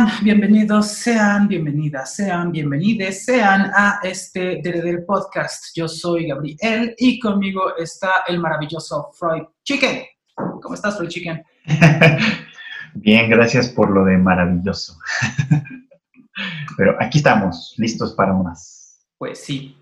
[0.00, 0.24] Hola amigas, ¿cómo están?
[0.24, 5.76] Bienvenidos, sean bienvenidas, sean bienvenides, sean a este del podcast.
[5.76, 10.04] Yo soy Gabriel y conmigo está el maravilloso Freud Chicken.
[10.62, 11.42] ¿Cómo estás, Freud Chicken?
[12.94, 14.96] Bien, gracias por lo de maravilloso.
[16.78, 19.04] Pero aquí estamos, listos para más.
[19.18, 19.76] Pues sí.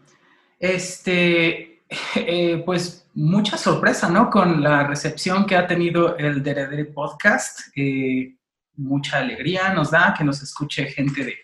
[0.59, 1.81] Este,
[2.17, 4.31] eh, pues mucha sorpresa, ¿no?
[4.31, 7.61] Con la recepción que ha tenido el Deredere Podcast.
[7.77, 8.38] Eh,
[8.79, 11.35] mucha alegría nos da que nos escuche gente de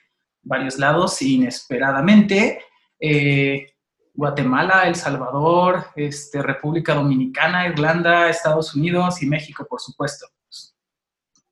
[0.43, 2.61] varios lados inesperadamente.
[2.99, 3.67] Eh,
[4.15, 10.27] Guatemala, El Salvador, este, República Dominicana, Irlanda, Estados Unidos y México, por supuesto.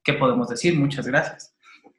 [0.05, 0.79] ¿Qué podemos decir?
[0.79, 1.55] Muchas gracias.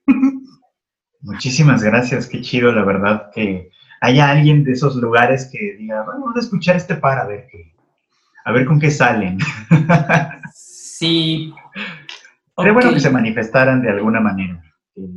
[1.21, 3.69] Muchísimas gracias, qué chido, la verdad, que
[4.01, 7.73] haya alguien de esos lugares que diga, vamos a escuchar este par a ver qué,
[8.43, 9.37] a ver con qué salen.
[10.55, 11.53] Sí,
[12.55, 14.61] Sería bueno que se manifestaran de alguna manera,
[14.93, 15.07] que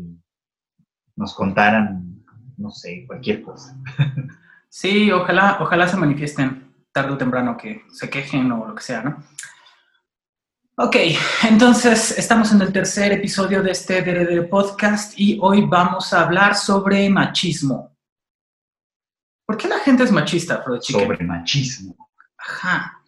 [1.17, 2.25] nos contaran,
[2.57, 3.77] no sé, cualquier cosa.
[4.69, 9.03] Sí, ojalá, ojalá se manifiesten tarde o temprano, que se quejen o lo que sea,
[9.03, 9.25] ¿no?
[10.79, 10.97] Ok,
[11.49, 16.55] entonces estamos en el tercer episodio de este DRD podcast y hoy vamos a hablar
[16.55, 17.97] sobre machismo.
[19.47, 21.97] ¿Por qué la gente es machista, Frodo Sobre machismo.
[22.37, 23.01] Ajá.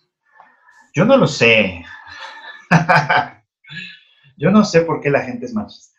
[0.94, 1.84] Yo no lo sé.
[4.38, 5.98] Yo no sé por qué la gente es machista.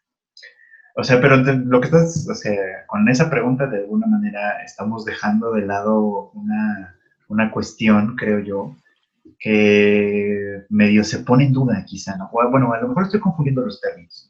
[0.95, 5.05] O sea, pero lo que estás, o sea, con esa pregunta de alguna manera estamos
[5.05, 6.95] dejando de lado una,
[7.27, 8.75] una cuestión, creo yo,
[9.39, 12.29] que medio se pone en duda quizá, ¿no?
[12.31, 14.29] bueno, a lo mejor estoy confundiendo los términos,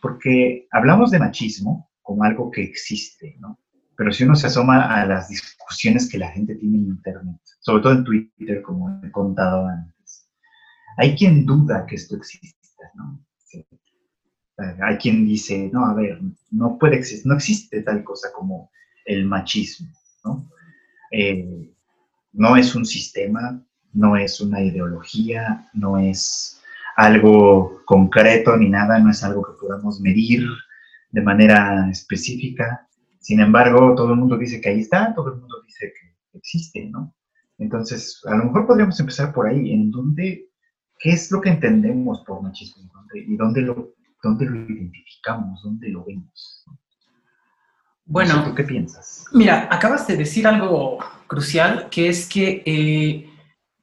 [0.00, 3.58] porque hablamos de machismo como algo que existe, ¿no?
[3.96, 7.82] Pero si uno se asoma a las discusiones que la gente tiene en Internet, sobre
[7.82, 10.28] todo en Twitter, como he contado antes,
[10.96, 13.24] hay quien duda que esto exista, ¿no?
[14.56, 16.20] Hay quien dice, no, a ver,
[16.50, 18.70] no puede existir, no existe tal cosa como
[19.04, 19.88] el machismo,
[20.24, 20.48] ¿no?
[21.10, 21.70] Eh,
[22.32, 23.62] no es un sistema,
[23.92, 26.60] no es una ideología, no es
[26.96, 30.46] algo concreto ni nada, no es algo que podamos medir
[31.10, 32.88] de manera específica.
[33.20, 36.86] Sin embargo, todo el mundo dice que ahí está, todo el mundo dice que existe,
[36.86, 37.14] ¿no?
[37.58, 40.48] Entonces, a lo mejor podríamos empezar por ahí, en dónde,
[40.98, 43.94] qué es lo que entendemos por machismo y dónde lo
[44.24, 45.62] ¿Dónde lo identificamos?
[45.62, 46.64] ¿Dónde lo vemos?
[48.06, 49.26] Bueno, qué piensas?
[49.32, 53.30] Mira, acabas de decir algo crucial, que es que eh,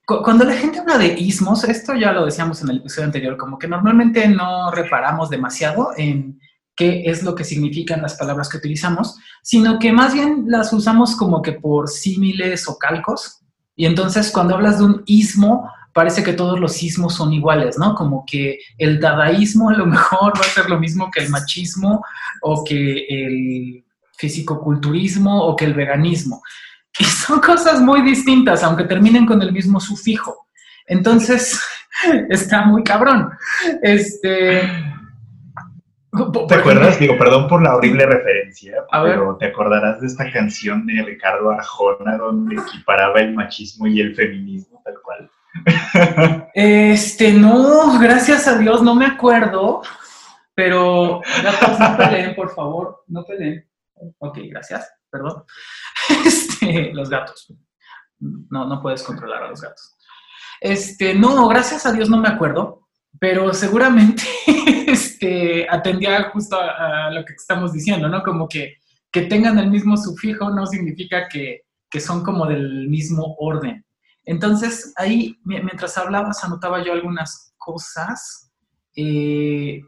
[0.06, 3.60] cuando la gente habla de ismos, esto ya lo decíamos en el episodio anterior, como
[3.60, 6.40] que normalmente no reparamos demasiado en
[6.76, 11.16] qué es lo que significan las palabras que utilizamos, sino que más bien las usamos
[11.16, 13.42] como que por símiles o calcos.
[13.76, 17.96] Y entonces cuando hablas de un ismo, parece que todos los sismos son iguales, ¿no?
[17.96, 22.04] Como que el dadaísmo a lo mejor va a ser lo mismo que el machismo
[22.42, 23.84] o que el
[24.18, 26.42] fisicoculturismo o que el veganismo.
[27.00, 30.48] Y son cosas muy distintas, aunque terminen con el mismo sufijo.
[30.86, 31.60] Entonces,
[32.30, 33.32] está muy cabrón.
[33.82, 34.62] Este.
[36.50, 37.00] ¿Te acuerdas?
[37.00, 42.18] Digo, perdón por la horrible referencia, pero te acordarás de esta canción de Ricardo Arjona
[42.18, 45.31] donde equiparaba el machismo y el feminismo, tal cual.
[46.54, 49.82] Este, no, gracias a Dios, no me acuerdo,
[50.54, 51.22] pero
[51.80, 53.68] no peleen, por favor, no peleen.
[54.20, 55.44] Ok, gracias, perdón.
[56.26, 57.54] Este, los gatos.
[58.20, 59.96] No, no puedes controlar a los gatos.
[60.60, 62.88] Este, no, gracias a Dios no me acuerdo,
[63.20, 64.24] pero seguramente
[64.88, 68.22] este, atendía justo a, lo que estamos diciendo, ¿no?
[68.22, 68.78] Como que,
[69.12, 73.84] que tengan el mismo sufijo no significa que, que son como del mismo orden.
[74.26, 78.52] Entonces, ahí, mientras hablabas, anotaba yo algunas cosas.
[78.96, 79.82] Eh,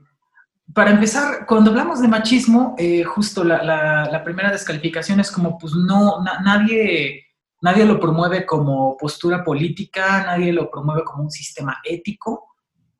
[0.73, 6.23] para empezar, cuando hablamos de machismo, eh, justo la, primera descalificación es como, pues no,
[6.43, 7.25] nadie,
[7.61, 12.47] nadie lo promueve como postura política, nadie lo promueve como un sistema ético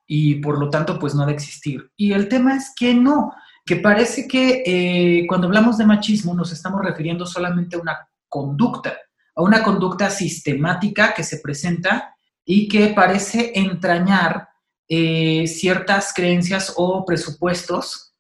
[0.06, 1.90] y por lo tanto, pues no ha de existir.
[1.96, 3.34] Y el tema es que no,
[3.66, 7.98] que parece que eh, cuando hablamos de machismo nos estamos refiriendo solamente a una
[8.28, 8.94] conducta
[9.36, 12.16] a una conducta sistemática que se presenta
[12.46, 14.50] y que parece entrañar
[14.88, 18.14] eh, ciertas creencias o presupuestos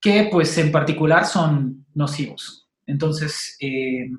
[0.00, 2.68] que pues en particular son nocivos.
[2.86, 4.10] Entonces, eh,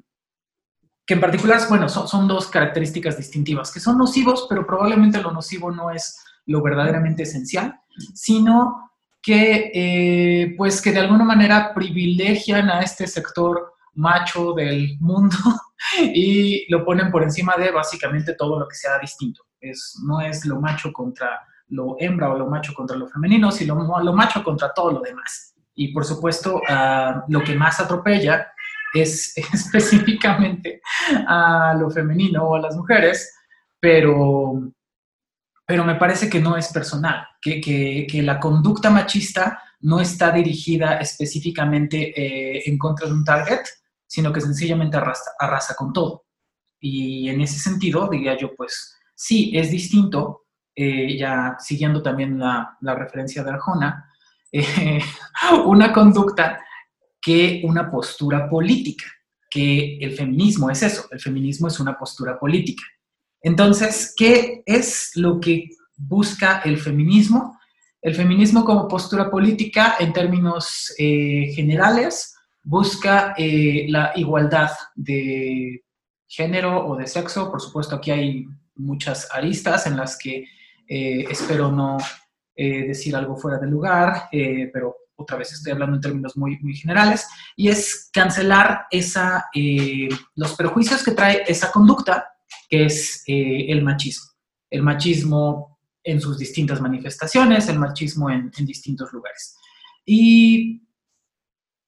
[1.06, 5.72] que en particular, bueno, son, dos características distintivas, que son nocivos, pero probablemente lo nocivo
[5.72, 7.80] no es lo verdaderamente esencial,
[8.14, 15.38] sino que eh, pues que de alguna manera privilegian a este sector macho del mundo
[16.00, 19.44] y lo ponen por encima de básicamente todo lo que sea distinto.
[19.60, 23.76] Es, no es lo macho contra lo hembra o lo macho contra lo femenino, sino
[23.76, 25.56] lo, macho contra todo lo demás.
[25.74, 28.48] Y por supuesto, ah, lo que más atropella
[28.94, 30.82] es específicamente
[31.28, 33.34] a lo femenino o a las mujeres,
[33.80, 34.72] pero,
[35.66, 40.98] pero me parece que no es personal, que, que, la conducta machista no está dirigida
[40.98, 43.62] específicamente eh, en contra de un target,
[44.08, 46.26] sino que sencillamente arrasa, arrasa con todo.
[46.80, 52.78] Y en ese sentido, diría yo, pues sí, es distinto, eh, ya siguiendo también la,
[52.82, 54.12] la referencia de Arjona,
[54.52, 55.02] eh,
[55.66, 56.64] una conducta
[57.22, 59.06] que una postura política,
[59.50, 62.84] que el feminismo es eso, el feminismo es una postura política.
[63.42, 67.60] Entonces, ¿qué es lo que busca el feminismo?
[68.02, 72.35] El feminismo como postura política, en términos eh, generales,
[72.66, 75.86] busca eh, la igualdad de
[76.28, 77.50] género o de sexo.
[77.50, 78.46] Por supuesto, aquí hay
[78.76, 80.46] muchas aristas en las que
[80.88, 81.98] eh, espero no
[82.58, 87.28] decir algo fuera de lugar, pero otra vez estoy hablando en términos muy, muy generales,
[87.56, 92.36] y es cancelar esa, eh, los perjuicios que trae esa conducta,
[92.70, 94.32] que es eh, el machismo.
[94.70, 99.56] El machismo en sus distintas manifestaciones, el machismo en, distintos lugares.
[100.06, 100.85] Y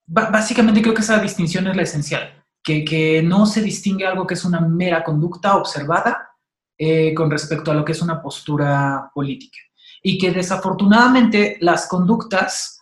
[0.08, 4.34] básicamente creo que esa distinción es la esencial, que, que, no se distingue algo que
[4.34, 6.32] es una mera conducta observada
[6.78, 9.58] eh, con respecto a lo que es una postura política.
[10.02, 12.78] Y que desafortunadamente las conductas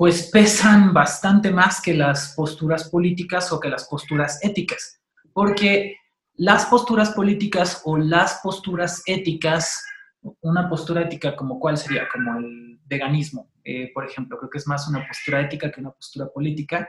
[0.00, 4.98] pues pesan bastante más que las posturas políticas o que las posturas éticas,
[5.34, 5.98] porque
[6.36, 9.84] las posturas políticas o las posturas éticas,
[10.40, 14.66] una postura ética como cuál sería, como el veganismo, eh, por ejemplo, creo que es
[14.66, 16.88] más una postura ética que una postura política.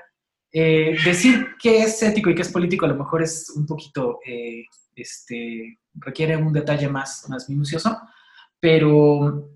[0.51, 4.19] Eh, decir que es ético y que es político a lo mejor es un poquito,
[4.25, 7.97] eh, este, requiere un detalle más, más minucioso,
[8.59, 9.49] pero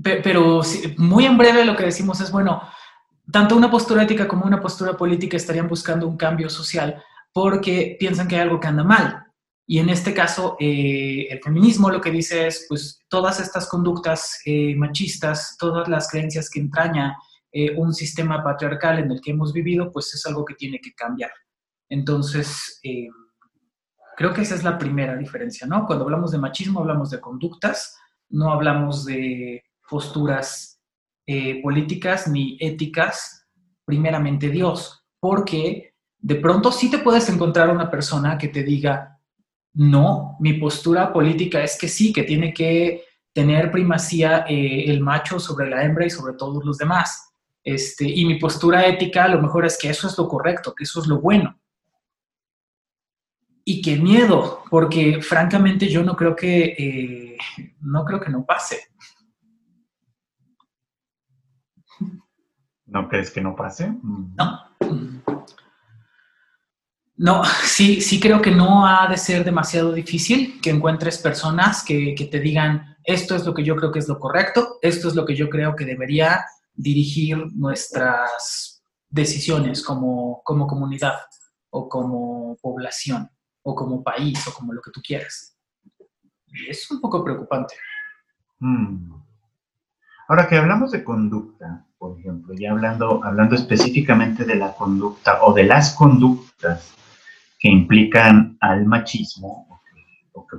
[0.00, 0.62] pero
[0.96, 2.62] muy en breve lo que decimos es, bueno,
[3.30, 7.02] tanto una postura ética como una postura política estarían buscando un cambio social
[7.32, 9.27] porque piensan que hay algo que anda mal.
[9.70, 14.40] Y en este caso, eh, el feminismo lo que dice es, pues, todas estas conductas
[14.46, 17.16] eh, machistas, todas las creencias que entraña
[17.52, 20.94] eh, un sistema patriarcal en el que hemos vivido, pues es algo que tiene que
[20.94, 21.30] cambiar.
[21.90, 22.80] Entonces,
[24.16, 25.86] creo que esa es la primera diferencia, ¿no?
[25.86, 27.96] Cuando hablamos de machismo, hablamos de conductas,
[28.30, 30.80] no hablamos de posturas
[31.30, 33.46] eh, políticas ni éticas,
[33.84, 39.17] primeramente Dios, porque de pronto sí te puedes encontrar una persona que te diga,
[39.78, 45.38] no, mi postura política es que sí, que tiene que tener primacía eh, el macho
[45.38, 47.32] sobre la hembra y sobre todos los demás.
[47.62, 50.82] Este, y mi postura ética a lo mejor es que eso es lo correcto, que
[50.82, 51.60] eso es lo bueno.
[53.64, 57.36] Y qué miedo, porque francamente yo no creo que, eh,
[57.80, 58.80] no creo que no pase.
[62.84, 63.90] ¿No crees que no pase?
[63.90, 64.34] Mm.
[64.34, 65.27] No.
[67.18, 72.14] No, sí, sí creo que no ha de ser demasiado difícil que encuentres personas que,
[72.30, 75.26] te digan, esto es lo que yo creo que es lo correcto, esto es lo
[75.26, 81.18] que yo creo que debería dirigir nuestras decisiones como, como comunidad
[81.70, 83.28] o como población
[83.62, 85.56] o como país o como lo que tú quieras.
[86.68, 87.74] es un poco preocupante.
[88.60, 89.12] Mm.
[90.28, 95.54] Ahora que hablamos de conducta, por ejemplo, ya hablando, hablando específicamente de la conducta o
[95.54, 96.98] de las conductas
[97.58, 99.66] que implican al machismo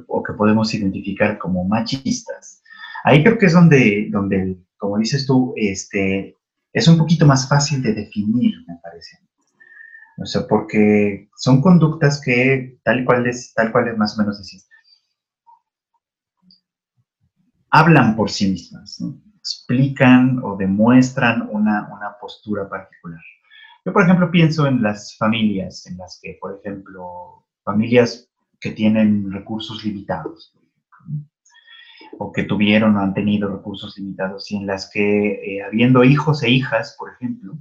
[0.08, 2.62] o que, podemos identificar como machistas,
[3.04, 6.36] ahí creo que es donde, donde, como dices tú, este,
[6.74, 9.18] es un poquito más fácil de definir, me parece.
[10.18, 14.38] O sea, porque son conductas que, tal cual es, tal cual es más o menos
[14.38, 14.62] decir,
[17.72, 19.02] hablan por sí mismas,
[19.38, 21.88] explican o demuestran una,
[22.20, 23.22] postura particular.
[23.86, 29.32] Yo, por ejemplo, pienso en las familias, en las que, por ejemplo, familias que tienen
[29.32, 30.54] recursos limitados,
[32.18, 36.44] o que tuvieron o han tenido recursos limitados, y en las que, eh, habiendo hijos
[36.44, 37.58] e hijas, por ejemplo,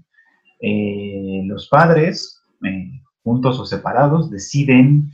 [0.60, 2.90] eh, los padres, eh,
[3.22, 5.12] juntos o separados, deciden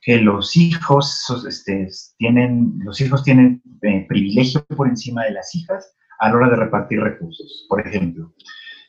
[0.00, 6.28] que los hijos este, tienen, los hijos tienen privilegio por encima de las hijas a
[6.28, 7.66] la hora de repartir recursos.
[7.68, 8.34] Por ejemplo,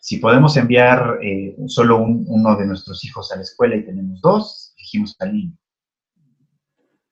[0.06, 4.76] si podemos enviar eh, solo uno de nuestros hijos a la escuela y tenemos dos,
[4.78, 5.58] elegimos al niño.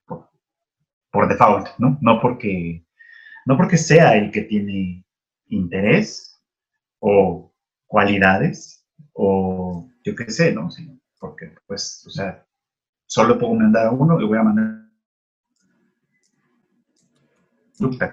[0.05, 1.97] Por, default, ¿no?
[2.01, 2.85] No porque,
[3.47, 5.03] no porque sea el que tiene
[5.47, 6.39] interés
[7.00, 7.51] o
[7.88, 10.69] cualidades o yo qué sé, ¿no?
[11.19, 12.45] Porque, pues, o sea,
[13.07, 14.83] solo puedo mandar a uno y voy a mandar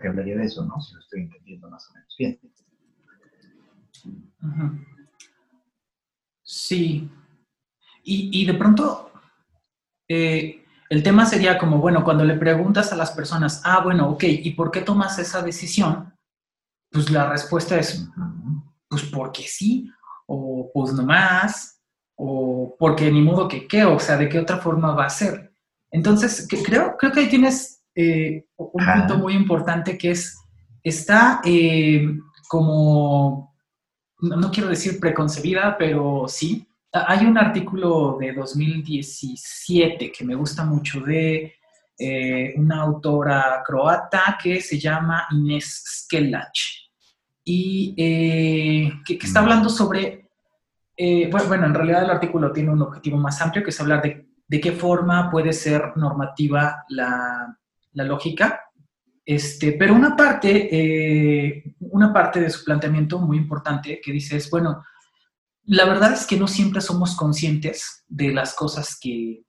[0.00, 0.80] que hablaría de eso, ¿no?
[0.80, 2.40] Si lo estoy entendiendo más o menos bien.
[6.42, 7.10] Sí.
[8.02, 9.12] Y, de pronto,
[10.08, 14.24] eh, el tema sería como, bueno, cuando le preguntas a las personas, ah, bueno, ok,
[14.24, 16.12] ¿y por qué tomas esa decisión?
[16.90, 18.08] Pues la respuesta es,
[18.88, 19.88] pues porque sí,
[20.26, 21.80] o pues no más,
[22.16, 25.54] o porque ni modo que qué, o sea, de qué otra forma va a ser.
[25.90, 30.36] Entonces, creo, creo que ahí tienes eh, un punto muy importante que es,
[30.82, 32.06] está eh,
[32.48, 33.49] como,
[34.22, 36.66] no, quiero decir preconcebida, pero sí.
[36.92, 41.54] Hay un artículo de 2017 que me gusta mucho de
[41.96, 46.58] eh, una autora croata que se llama Inés Skelach
[47.44, 47.94] y
[49.04, 49.44] que, está mm.
[49.44, 50.28] hablando sobre,
[51.30, 54.60] bueno, en realidad el artículo tiene un objetivo más amplio que es hablar de de
[54.60, 57.56] qué forma puede ser normativa la,
[57.92, 58.68] lógica.
[59.30, 64.50] Este, pero una parte, eh, una parte de su planteamiento muy importante que dice es,
[64.50, 64.82] bueno,
[65.66, 69.44] la verdad es que no siempre somos conscientes de las cosas que,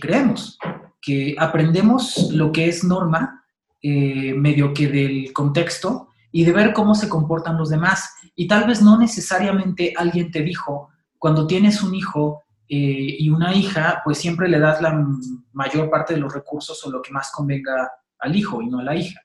[0.00, 0.56] creemos,
[1.02, 3.44] que aprendemos lo que es norma
[3.82, 8.08] eh, medio que del contexto y de ver cómo se comportan los demás.
[8.36, 13.52] Y tal vez no necesariamente alguien te dijo, cuando tienes un hijo, eh, y una
[13.52, 15.04] hija, pues siempre le das la
[15.52, 18.84] mayor parte de los recursos o lo que más convenga al hijo y no a
[18.84, 19.20] la hija.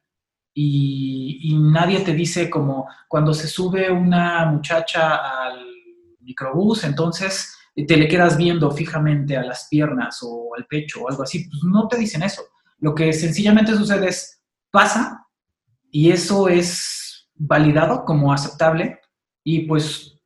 [0.55, 5.65] Y, nadie te dice como cuando se sube una muchacha al
[6.19, 11.09] microbús, entonces eh, te le quedas viendo fijamente a las piernas o al pecho o
[11.09, 11.47] algo así.
[11.49, 12.43] Pues no te dicen eso.
[12.79, 15.27] Lo que sencillamente sucede es, pasa
[15.89, 18.99] y eso es validado como aceptable
[19.43, 20.19] y pues,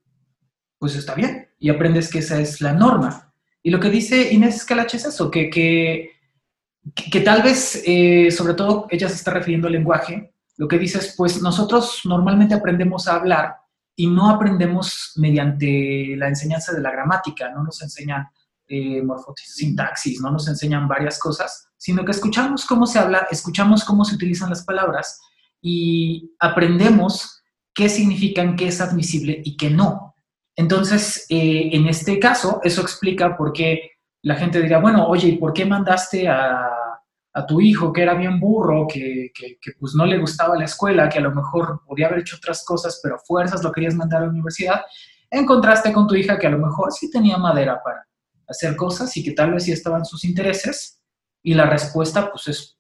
[0.78, 3.34] pues está bien y aprendes que esa es la norma.
[3.64, 6.12] Y lo que dice Inés Escalach es eso, que, que,
[6.94, 10.98] que, tal vez, eh, sobre todo, ella se está refiriendo al lenguaje, lo que dice
[10.98, 13.56] es, pues nosotros normalmente aprendemos a hablar
[13.96, 18.28] y no aprendemos mediante la enseñanza de la gramática, no nos enseñan
[18.68, 19.02] eh,
[19.36, 24.16] sintaxis, no nos enseñan varias cosas, sino que escuchamos cómo se habla, escuchamos cómo se
[24.16, 25.20] utilizan las palabras
[25.62, 30.16] y aprendemos qué significan, qué es admisible y qué no.
[30.56, 35.38] Entonces, eh, en este caso, eso explica por qué la gente diría, bueno, oye, ¿y
[35.38, 36.74] por qué mandaste a,
[37.48, 39.32] tu hijo que era bien burro, que,
[39.80, 43.00] pues no le gustaba la escuela, que a lo mejor podía haber hecho otras cosas,
[43.04, 44.82] pero a fuerzas lo querías mandar a la universidad?
[45.30, 48.08] Encontraste con tu hija que a lo mejor sí tenía madera para
[48.48, 51.00] hacer cosas y que tal vez sí estaban sus intereses.
[51.44, 52.80] Y la respuesta, pues es,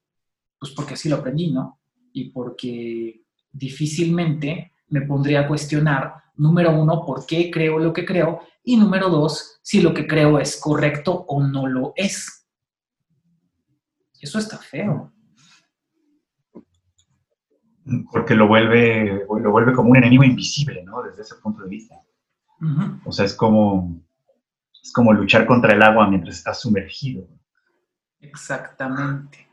[0.58, 1.79] pues porque así lo aprendí, ¿no?
[2.12, 8.41] Y porque difícilmente me pondría a cuestionar número uno, por qué creo lo que creo,
[8.63, 12.48] y número dos, si lo que creo es correcto o no lo es.
[14.20, 15.13] Eso está feo.
[18.12, 21.01] Porque lo vuelve, lo vuelve como un enemigo invisible, ¿no?
[21.03, 21.96] Desde ese punto de vista.
[23.06, 24.01] O sea, es como,
[24.84, 27.27] es como luchar contra el agua mientras estás sumergido.
[28.20, 29.48] Exactamente.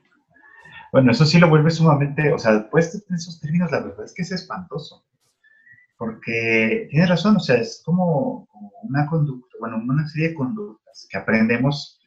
[0.91, 4.15] Bueno, eso sí lo vuelve sumamente, o sea, pues en esos términos, la verdad es
[4.15, 5.05] que es espantoso
[6.05, 8.47] porque tienes razón, o sea, es como,
[8.83, 11.99] una conducta, bueno, una serie de conductas que aprendemos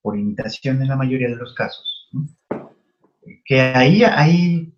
[0.00, 2.08] por imitación en la mayoría de los casos.
[3.44, 4.72] Que ahí hay,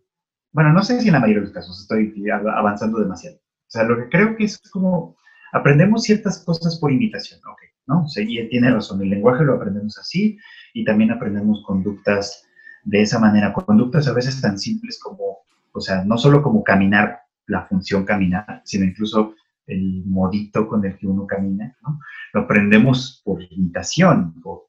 [0.50, 3.36] bueno, no sé si en la mayoría de los casos estoy avanzando demasiado.
[3.36, 5.14] O sea, lo que creo que es como,
[5.52, 8.04] aprendemos ciertas cosas por imitación, ok, ¿no?
[8.04, 10.38] O sea, y tiene razón, el lenguaje lo aprendemos así
[10.72, 12.46] y también aprendemos conductas
[12.84, 15.40] de esa manera, conductas a veces tan simples como,
[15.72, 19.34] o sea, no solo como caminar la función caminar, sino incluso
[19.66, 21.98] el modito con el que uno camina, ¿no?
[22.32, 24.64] Lo aprendemos por imitación, por,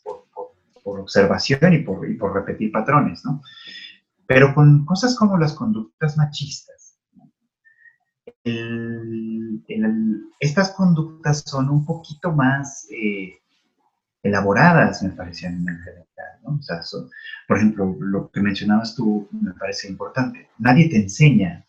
[0.84, 3.42] observación y por, repetir patrones, ¿no?
[4.28, 7.00] Pero con cosas como las conductas machistas,
[10.40, 13.40] estas conductas son un poquito más eh,
[14.22, 16.06] elaboradas, me parecen en general,
[16.44, 16.58] ¿no?
[16.60, 16.82] O sea,
[17.48, 20.50] por ejemplo, lo que mencionabas tú me parece importante.
[20.60, 21.65] Nadie te enseña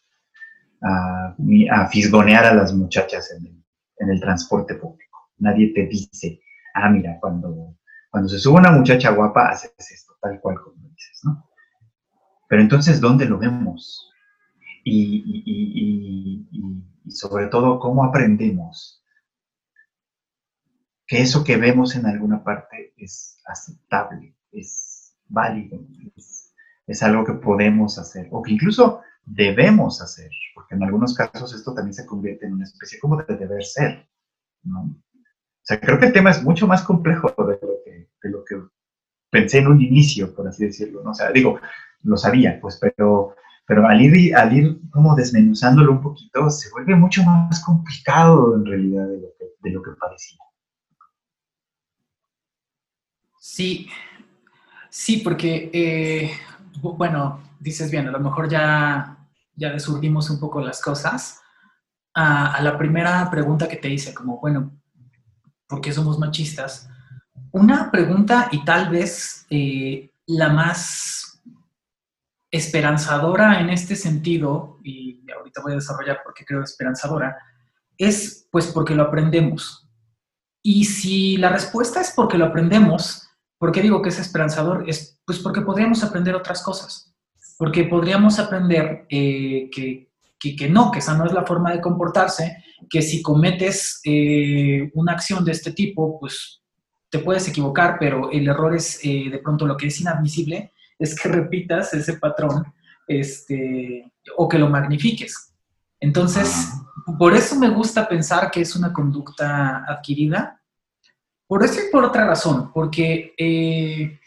[0.83, 5.31] a, fisgonear a las muchachas en el, transporte público.
[5.39, 6.41] Nadie te dice,
[6.75, 7.77] ah, mira, cuando,
[8.11, 11.49] cuando se sube una muchacha guapa, haces esto, tal cual como dices, ¿no?
[12.49, 14.11] Pero entonces, ¿dónde lo vemos?
[14.85, 19.03] Y, y, sobre todo, ¿cómo aprendemos
[21.07, 25.81] que eso que vemos en alguna parte es aceptable, es válido,
[26.17, 26.53] es,
[26.87, 31.75] es algo que podemos hacer, o que incluso debemos hacer, porque en algunos casos esto
[31.75, 34.09] también se convierte en una especie como de deber ser,
[34.63, 34.83] ¿no?
[34.83, 38.57] O sea, creo que el tema es mucho más complejo de lo que,
[39.31, 41.11] pensé en un inicio, por así decirlo, ¿no?
[41.11, 41.61] O sea, digo,
[42.05, 43.35] lo sabía, pues, pero,
[43.67, 48.65] pero al ir, al ir como desmenuzándolo un poquito, se vuelve mucho más complicado en
[48.65, 50.39] realidad de lo que, de lo que parecía.
[53.41, 53.89] Sí,
[54.89, 56.31] sí, porque, eh,
[56.81, 59.16] bueno, dices bien, a lo mejor ya,
[59.57, 61.41] ya desurdimos un poco las cosas.
[62.15, 64.79] A, la primera pregunta que te hice, como, bueno,
[65.67, 66.89] ¿por qué somos machistas?
[67.51, 71.43] Una pregunta y tal vez eh, la más
[72.51, 77.37] esperanzadora en este sentido, y ahorita voy a desarrollar por qué creo esperanzadora,
[77.99, 79.89] es pues porque lo aprendemos.
[80.63, 83.27] Y si la respuesta es porque lo aprendemos,
[83.59, 84.85] ¿Por qué digo que es esperanzador?
[84.89, 87.15] Es pues porque podríamos aprender otras cosas.
[87.59, 92.63] Porque podríamos aprender eh, que, que, no, que esa no es la forma de comportarse,
[92.89, 96.61] que si cometes eh, una acción de este tipo, pues
[97.09, 101.19] te puedes equivocar, pero el error es eh, de pronto lo que es inadmisible, es
[101.19, 102.65] que repitas ese patrón
[103.09, 105.53] este, o que lo magnifiques.
[105.99, 106.73] Entonces,
[107.19, 110.61] por eso me gusta pensar que es una conducta adquirida
[111.47, 114.19] por eso y por otra razón, porque eh,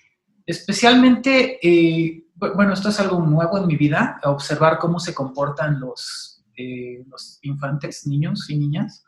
[0.46, 6.44] especialmente, eh, bueno, esto es algo nuevo en mi vida, observar cómo se comportan los,
[6.56, 9.04] eh, los infantes, niños y niñas.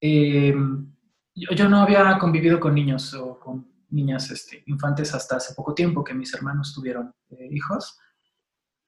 [0.00, 6.04] Yo, no había convivido con niños o con niñas este, infantes hasta hace poco tiempo
[6.04, 7.12] que mis hermanos tuvieron
[7.50, 7.98] hijos.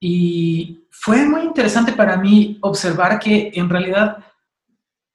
[0.01, 4.19] Y fue muy interesante para mí observar que en realidad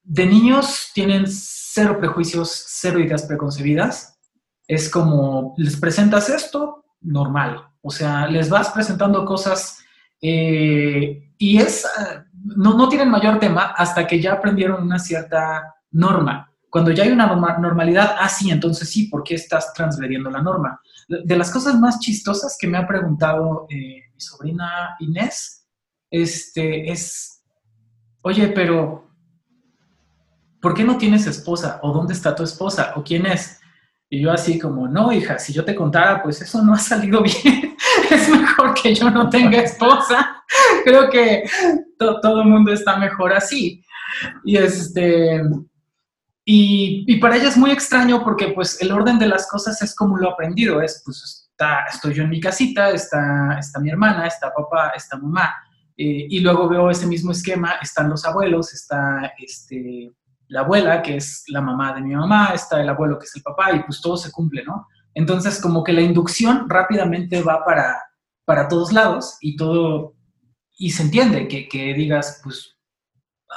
[0.01, 4.17] de niños tienen cero prejuicios, cero ideas preconcebidas.
[4.65, 7.68] Es como, les presentas esto, normal.
[7.82, 9.80] O sea, les vas presentando cosas
[10.22, 11.88] eh, y es,
[12.44, 16.51] no, no tienen mayor tema hasta que ya aprendieron una cierta norma.
[16.70, 17.27] Cuando ya hay una
[17.60, 20.81] normalidad, ah, sí, entonces sí, ¿por qué estás transgrediendo la norma?
[21.07, 25.66] De las cosas más chistosas que me ha preguntado eh, mi sobrina Inés,
[26.12, 27.44] este, es,
[28.22, 29.10] oye, pero
[30.62, 31.79] ¿por qué no tienes esposa?
[31.83, 32.94] ¿O dónde está tu esposa?
[32.96, 33.60] ¿O quién es?
[34.09, 37.22] Y yo así como, no, hija, si yo te contara, pues eso no ha salido
[37.24, 37.75] bien.
[38.09, 40.43] es mejor que yo no tenga esposa.
[40.83, 41.43] Creo que
[41.98, 43.83] todo el mundo está mejor así.
[44.43, 45.41] Y este...
[46.50, 50.15] Y, para ella es muy extraño porque pues el orden de las cosas es como
[50.15, 54.53] lo aprendido, es pues está, estoy yo en mi casita, está, está mi hermana, está
[54.53, 55.53] papá, está mamá,
[55.98, 60.09] eh, y luego veo ese mismo esquema, están los abuelos, está este,
[60.50, 63.44] la abuela, que es la mamá de mi mamá, está el abuelo, que es el
[63.44, 64.88] papá, y pues todo se cumple, ¿no?
[65.14, 67.98] Entonces, como que la inducción rápidamente va para,
[68.46, 70.16] para todos lados y todo,
[70.77, 72.77] y se entiende que, que digas, pues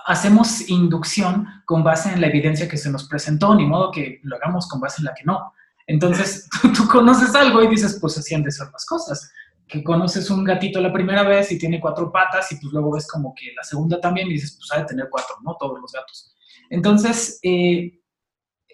[0.06, 4.36] hacemos inducción con base en la evidencia que se nos presentó, ni modo que lo
[4.36, 5.52] hagamos con base en la que no.
[5.86, 9.30] Entonces, tú, conoces algo y dices, pues así han de ser las cosas.
[9.66, 13.06] Que conoces un gatito la primera vez y tiene cuatro patas y pues luego ves
[13.06, 15.56] como que la segunda también y dices, pues ha de tener cuatro, ¿no?
[15.58, 16.34] Todos los gatos.
[16.70, 18.00] Entonces, eh,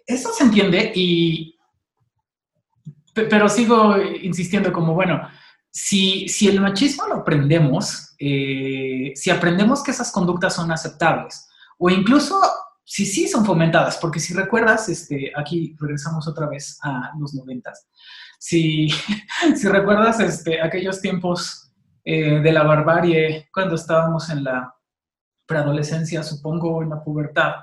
[0.07, 1.59] eso se entiende y,
[3.13, 5.29] pero sigo insistiendo como, bueno,
[5.71, 11.91] si, si el machismo lo aprendemos, eh, si aprendemos que esas conductas son aceptables, o
[11.91, 12.41] incluso
[12.85, 17.89] si sí son fomentadas, porque si recuerdas, este, aquí regresamos otra vez a los noventas,
[18.39, 18.89] si,
[19.57, 21.73] si recuerdas este, aquellos tiempos
[22.05, 24.73] eh, de la barbarie, cuando estábamos en la
[25.47, 27.55] preadolescencia, supongo, en la pubertad,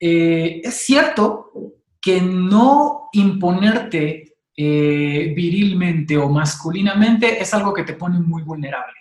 [0.00, 1.52] eh, es cierto
[2.00, 8.94] que no imponerte eh, virilmente o masculinamente es algo que te pone muy vulnerable,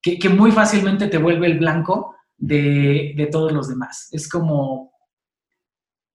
[0.00, 4.08] que, muy fácilmente te vuelve el blanco de, todos los demás.
[4.12, 4.92] Es como,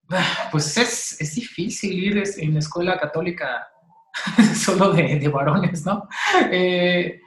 [0.09, 3.67] ah, pues es, difícil ir en la escuela católica
[4.55, 6.07] solo de, varones, ¿no?
[6.51, 7.19] Eh,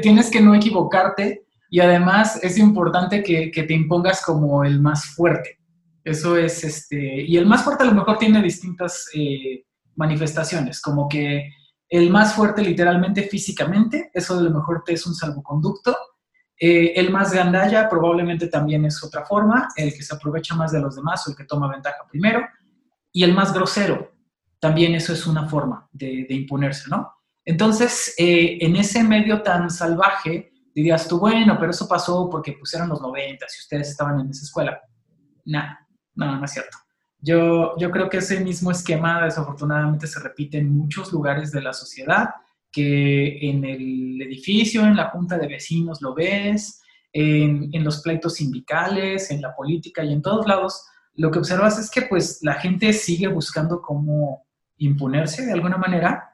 [0.00, 5.04] tienes que no equivocarte y además es importante que, que te impongas como el más
[5.14, 5.59] fuerte.
[6.04, 9.64] Eso es, este, y el más fuerte a lo mejor tiene distintas eh,
[9.96, 11.50] manifestaciones, como que
[11.90, 15.96] el más fuerte literalmente físicamente, eso a lo mejor te es un salvoconducto.
[16.58, 20.80] Eh, el más gandalla probablemente también es otra forma, el que se aprovecha más de
[20.80, 22.46] los demás o el que toma ventaja primero.
[23.12, 24.12] Y el más grosero,
[24.60, 27.12] también eso es una forma de, imponerse, ¿no?
[27.44, 32.88] Entonces, eh, en ese medio tan salvaje, dirías tú, bueno, pero eso pasó porque pusieron
[32.88, 34.80] los 90 si ustedes estaban en esa escuela.
[35.46, 35.88] Nada,
[36.26, 36.78] no, no es cierto.
[37.18, 41.72] Yo, yo creo que ese mismo esquema desafortunadamente se repite en muchos lugares de la
[41.72, 42.30] sociedad,
[42.72, 46.80] que en el edificio, en la junta de vecinos lo ves,
[47.12, 51.90] en, los pleitos sindicales, en la política y en todos lados, lo que observas es
[51.90, 54.46] que pues la gente sigue buscando cómo
[54.78, 56.30] imponerse de alguna manera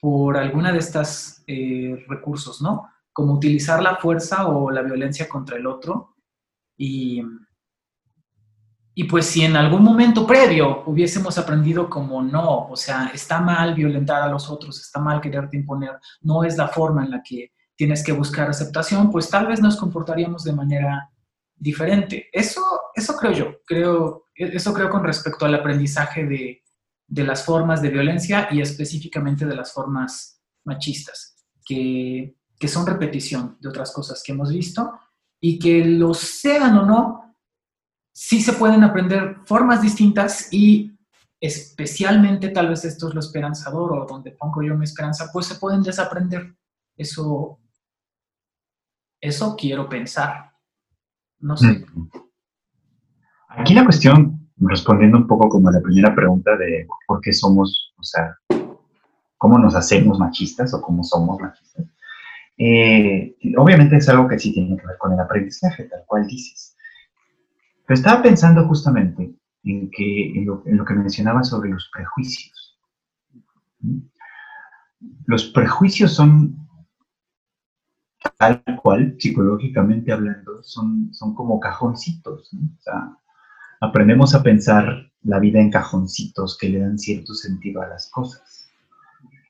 [0.00, 2.88] por alguna de estas eh, recursos, ¿no?
[3.18, 6.14] como utilizar la fuerza o la violencia contra el otro.
[6.76, 7.20] Y,
[8.98, 13.72] y pues si en algún momento previo hubiésemos aprendido como no, o sea, está mal
[13.72, 17.52] violentar a los otros, está mal quererte imponer, no es la forma en la que
[17.76, 21.12] tienes que buscar aceptación, pues tal vez nos comportaríamos de manera
[21.54, 22.28] diferente.
[22.32, 22.60] Eso,
[22.92, 26.64] eso creo yo, creo, eso creo con respecto al aprendizaje de,
[27.06, 33.58] de las formas de violencia y específicamente de las formas machistas, que, que son repetición
[33.60, 34.90] de otras cosas que hemos visto
[35.40, 37.27] y que lo sean o no,
[38.20, 40.98] sí se pueden aprender formas distintas y
[41.40, 45.54] especialmente tal vez esto es lo esperanzador o donde pongo yo mi esperanza, pues se
[45.54, 46.52] pueden desaprender.
[46.96, 47.60] Eso
[49.20, 50.50] eso quiero pensar.
[51.38, 51.86] No sé.
[51.94, 52.08] Mm.
[53.50, 57.94] Aquí la cuestión, respondiendo un poco como a la primera pregunta de por qué somos,
[57.96, 58.36] o sea,
[59.36, 61.86] cómo nos hacemos machistas o cómo somos machistas,
[62.56, 66.74] eh, obviamente es algo que sí tiene que ver con el aprendizaje, tal cual dices.
[67.88, 69.90] Pero estaba pensando justamente en,
[70.44, 72.78] lo, que mencionaba sobre los prejuicios.
[75.24, 76.68] Los prejuicios son
[78.36, 82.50] tal cual, psicológicamente hablando, son, como cajoncitos.
[83.80, 88.68] Aprendemos a pensar la vida en cajoncitos que le dan cierto sentido a las cosas.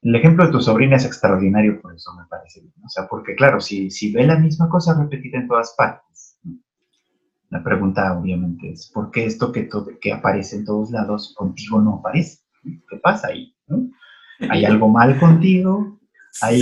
[0.00, 2.74] El ejemplo de tu sobrina es extraordinario, por eso me parece bien.
[2.84, 6.07] O sea, porque claro, si, si ve la misma cosa repetida en todas partes,
[7.50, 11.80] la pregunta obviamente es, ¿por qué esto que, todo, que aparece en todos lados contigo
[11.80, 12.40] no aparece?
[12.62, 13.54] ¿Qué pasa ahí?
[14.50, 15.98] ¿Hay algo mal contigo?
[16.42, 16.60] ¿Hay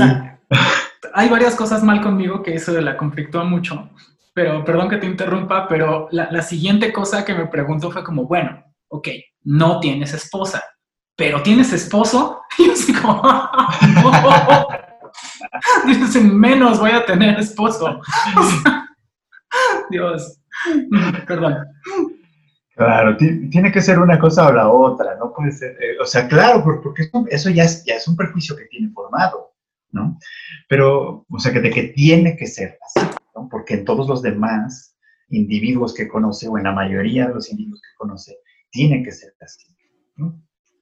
[1.16, 3.90] hay varias cosas mal conmigo que eso la conflictúa mucho,
[4.35, 8.62] pero perdón que te interrumpa, pero la, siguiente cosa que me preguntó fue como, bueno,
[8.88, 9.09] ok,
[9.44, 10.62] no tienes esposa,
[11.16, 12.42] pero tienes esposo.
[12.59, 14.68] Y yo así como, no.
[15.87, 18.01] Dice, menos voy a tener esposo.
[19.90, 20.40] Dios,
[21.27, 21.66] perdón.
[22.75, 26.29] Claro, tiene que ser una cosa o la otra, no puede ser, eh, o sea,
[26.29, 29.57] claro, porque eso ya es, ya es un prejuicio que tiene formado.
[29.92, 30.19] ¿no?
[30.69, 33.49] Pero, o sea, que de que tiene que ser así, ¿no?
[33.49, 34.97] Porque en todos los demás
[35.31, 38.37] individuos que conoce, o en la mayoría de los individuos que conoce,
[38.71, 39.66] tiene que ser así.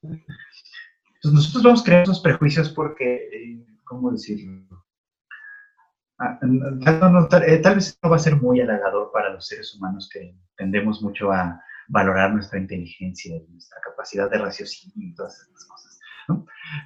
[0.03, 4.74] Entonces nosotros vamos creando esos prejuicios porque, eh, ¿cómo decirlo?
[6.19, 10.37] Ah, eh, tal vez no va a ser muy halagador para los seres humanos que
[10.57, 16.01] tendemos mucho a valorar nuestra inteligencia y nuestra capacidad de raciocinio y todas esas cosas.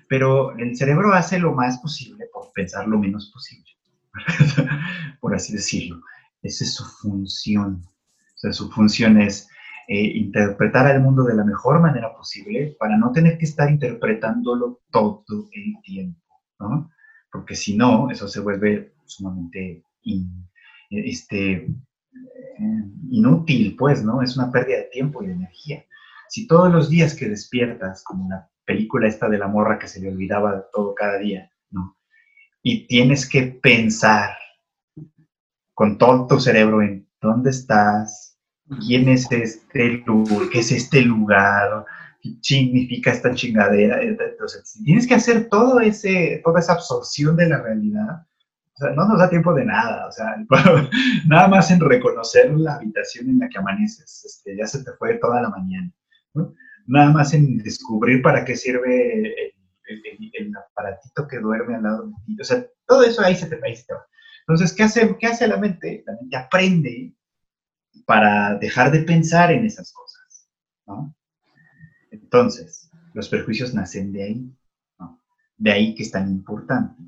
[0.09, 3.71] Pero el cerebro hace lo más posible por pensar lo menos posible,
[5.21, 6.03] por así decirlo.
[6.43, 7.85] Esa es su función.
[7.85, 9.49] O sea, su función es
[9.89, 14.81] eh, interpretar al mundo de la mejor manera posible para no tener que estar interpretándolo
[14.91, 16.21] todo el tiempo,
[16.61, 16.91] ¿no?
[17.31, 19.85] Porque si no, eso se vuelve sumamente
[20.91, 21.69] este,
[23.11, 24.23] inútil, pues, ¿no?
[24.23, 25.85] Es una pérdida de tiempo y de energía.
[26.29, 30.01] Si todos los días que despiertas, como la película esta de la morra que se
[30.01, 31.97] le olvidaba todo cada día, ¿no?
[32.63, 34.37] Y tienes que pensar
[35.75, 38.39] con todo tu cerebro en dónde estás,
[38.87, 41.87] quién es este lugar, qué es este lugar,
[42.43, 44.03] significa esta chingadera.
[44.03, 48.27] Entonces, tienes que hacer todo ese, toda esa absorción de la realidad.
[48.75, 50.37] O sea, no nos da tiempo de nada, o sea,
[51.27, 55.15] nada más en reconocer la habitación en la que amaneces, este, ya se te fue
[55.19, 55.93] toda la mañana.
[56.35, 56.55] ¿no?
[56.89, 59.53] nada más en descubrir para qué sirve
[59.87, 62.37] el, aparatito que duerme al lado de ti.
[62.41, 64.07] O sea, todo eso ahí se te, ahí va.
[64.41, 66.03] Entonces, ¿qué hace, ¿qué hace la mente?
[66.07, 67.15] La mente aprende
[68.07, 70.49] para dejar de pensar en esas cosas.
[70.87, 71.15] ¿no?
[72.11, 74.53] Entonces, los prejuicios nacen de ahí.
[75.57, 77.03] De ahí que es tan importante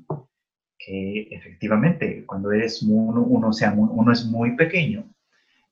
[0.77, 5.05] que efectivamente cuando eres uno, uno, sea, uno es muy pequeño,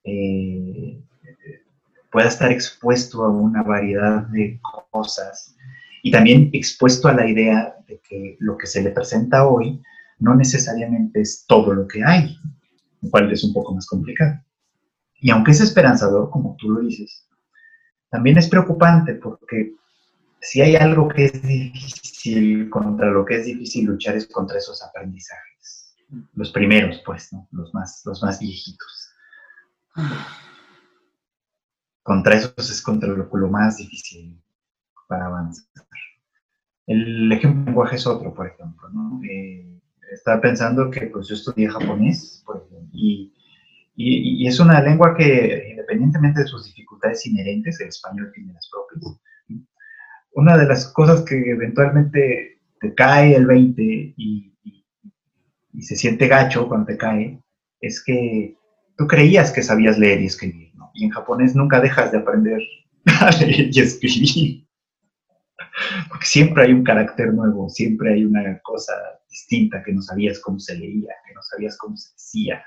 [0.04, 1.02] eh,
[2.12, 4.60] pueda estar expuesto a una variedad de
[4.92, 5.56] cosas
[6.04, 9.82] y también expuesto a la idea de que lo que se le presenta hoy
[10.20, 12.38] no necesariamente es todo lo que hay,
[13.02, 14.40] lo cual es un poco más complicado.
[15.22, 17.28] Y aunque es esperanzador, como tú lo dices,
[18.10, 19.74] también es preocupante porque
[20.42, 24.82] si hay algo que es difícil, contra lo que es difícil luchar es contra esos
[24.84, 25.96] aprendizajes.
[26.34, 27.48] Los primeros, pues, ¿no?
[27.52, 29.12] Los más, los más viejitos.
[32.04, 34.42] Contra eso es contra lo, lo más difícil
[35.08, 35.66] para avanzar.
[36.88, 38.90] El ejemplo de lenguaje es otro, por ejemplo.
[38.90, 39.22] ¿no?
[39.24, 39.80] Eh,
[40.12, 43.34] estaba pensando que pues, yo estudié japonés, por ejemplo, y,
[44.02, 49.20] y, es una lengua que, independientemente de sus dificultades inherentes, el español tiene las propias.
[50.32, 54.54] Una de las cosas que eventualmente te cae el 20 y,
[55.74, 57.42] y se siente gacho cuando te cae,
[57.82, 58.56] es que
[58.98, 60.92] tú creías que sabías leer y escribir, ¿no?
[60.94, 62.62] Y en japonés nunca dejas de aprender
[63.20, 64.68] a leer y escribir.
[66.08, 68.94] Porque siempre hay un carácter nuevo, siempre hay una cosa
[69.30, 72.64] distinta que no sabías cómo se leía, que no sabías cómo se decía,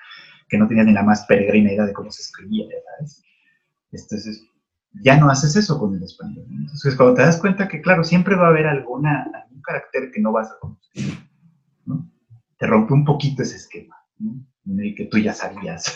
[0.52, 2.66] que no tenías ni la más peregrina idea de cómo se escribía,
[2.98, 3.24] ¿sabes?
[3.90, 4.44] Entonces,
[5.02, 6.44] ya no haces eso con el español.
[6.50, 10.20] Entonces, cuando te das cuenta que, claro, siempre va a haber alguna, algún carácter que
[10.20, 11.04] no vas a conocer,
[11.86, 12.06] ¿no?
[12.58, 14.44] te rompe un poquito ese esquema, ¿no?
[14.66, 15.94] en que tú ya sabías.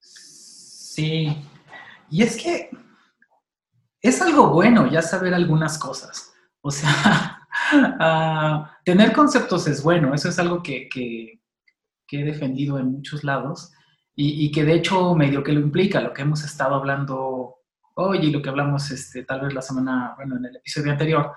[0.00, 1.36] Sí,
[2.08, 2.70] y es que
[4.00, 6.32] es algo bueno ya saber algunas cosas.
[6.62, 7.33] O sea,
[7.72, 11.40] uh, tener conceptos es bueno, eso es algo que, que,
[12.06, 13.72] que he defendido en muchos lados
[14.14, 17.56] y, y, que de hecho medio que lo implica, lo que hemos estado hablando
[17.94, 21.32] hoy y lo que hablamos este, tal vez la semana, bueno, en el episodio anterior.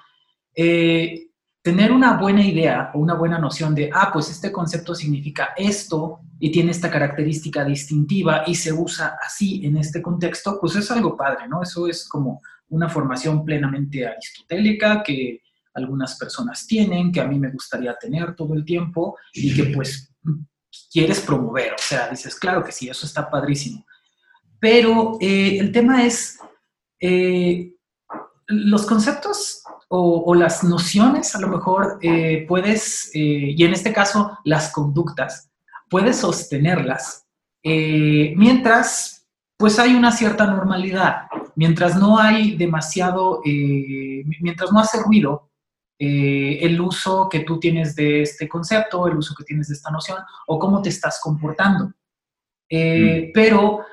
[0.56, 1.28] Eh,
[1.62, 6.22] tener una buena idea o una buena noción de, ah, pues este concepto significa esto
[6.40, 11.18] y tiene esta característica distintiva y se usa así en este contexto, pues es algo
[11.18, 11.62] padre, ¿no?
[11.62, 15.42] Eso es como una formación plenamente aristotélica que
[15.78, 20.13] algunas personas tienen, que a mí me gustaría tener todo el tiempo y que pues
[20.92, 23.86] quieres promover, o sea, dices, claro que sí, eso está padrísimo.
[24.60, 26.40] Pero eh, el tema es,
[27.00, 27.74] eh,
[28.48, 34.38] los conceptos o, las nociones, a lo mejor eh, puedes, eh, y en este caso
[34.44, 35.50] las conductas,
[35.90, 37.26] puedes sostenerlas
[37.63, 39.26] eh, mientras
[39.58, 41.24] pues hay una cierta normalidad,
[41.56, 45.50] mientras no hay demasiado, mientras no hace ruido
[46.00, 50.20] el uso que tú tienes de este concepto, el uso que tienes de esta noción
[50.48, 51.94] o cómo te estás comportando.
[52.70, 53.32] Mm.
[53.34, 53.86] Pero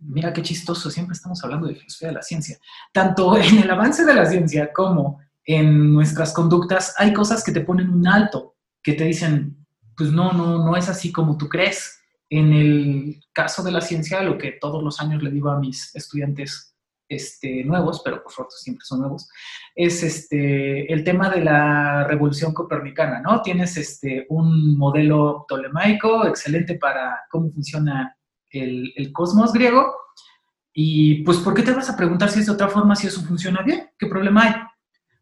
[0.00, 2.58] mira qué chistoso, siempre estamos hablando de filosofía de la ciencia.
[2.92, 7.60] Tanto en el avance de la ciencia como en nuestras conductas hay cosas que te
[7.60, 12.00] ponen un alto, que te dicen, pues no, no, no es así como tú crees.
[12.28, 15.94] En el caso de la ciencia, lo que todos los años le digo a mis
[15.94, 16.75] estudiantes
[17.08, 19.28] este, nuevos, pero por suerte siempre son nuevos,
[19.74, 23.42] es este, el tema de la revolución copernicana, ¿no?
[23.42, 28.16] Tienes este, un modelo ptolemaico excelente para cómo funciona
[28.50, 29.92] el, el cosmos griego,
[30.78, 33.22] y pues, ¿por qué te vas a preguntar si es de otra forma, si eso
[33.22, 33.88] funciona bien?
[33.98, 34.54] ¿Qué problema hay?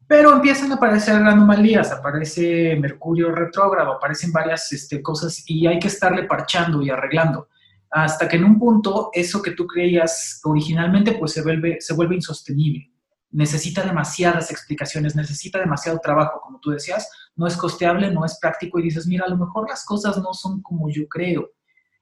[0.09, 5.87] Pero empiezan a aparecer anomalías, aparece Mercurio retrógrado, aparecen varias este, cosas y hay que
[5.87, 7.51] estarle parchando y arreglando.
[7.97, 12.17] Hasta que en un punto eso que tú creías originalmente pues se vuelve, se vuelve
[12.17, 12.91] insostenible.
[13.31, 18.81] Necesita demasiadas explicaciones, necesita demasiado trabajo, como tú decías, no es costeable, no es práctico
[18.81, 21.53] y dices, mira, a lo mejor las cosas no son como yo creo.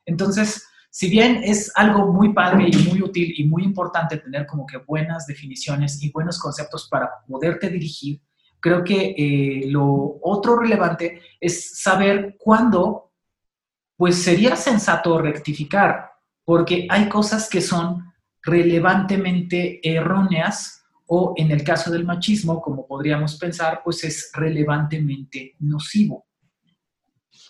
[0.07, 4.65] Entonces, si bien es algo muy padre y muy útil y muy importante tener como
[4.65, 8.23] que buenas definiciones y buenos conceptos para poderte dirigir,
[8.61, 13.12] creo que eh, lo otro relevante es saber cuándo,
[14.03, 16.11] pues sería sensato rectificar,
[16.45, 18.13] porque hay cosas que son
[18.43, 26.27] relevantemente erróneas o en el caso del machismo, como podríamos pensar, pues es relevantemente nocivo.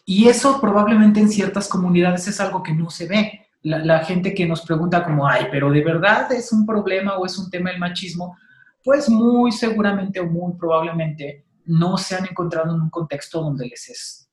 [0.04, 3.46] Y eso probablemente en ciertas comunidades es algo que no se ve.
[3.62, 7.38] La, gente que nos pregunta como, ay, pero de verdad es un problema o es
[7.38, 8.36] un tema el machismo,
[8.84, 13.88] pues muy seguramente o muy probablemente no se han encontrado en un contexto donde les
[13.88, 14.28] es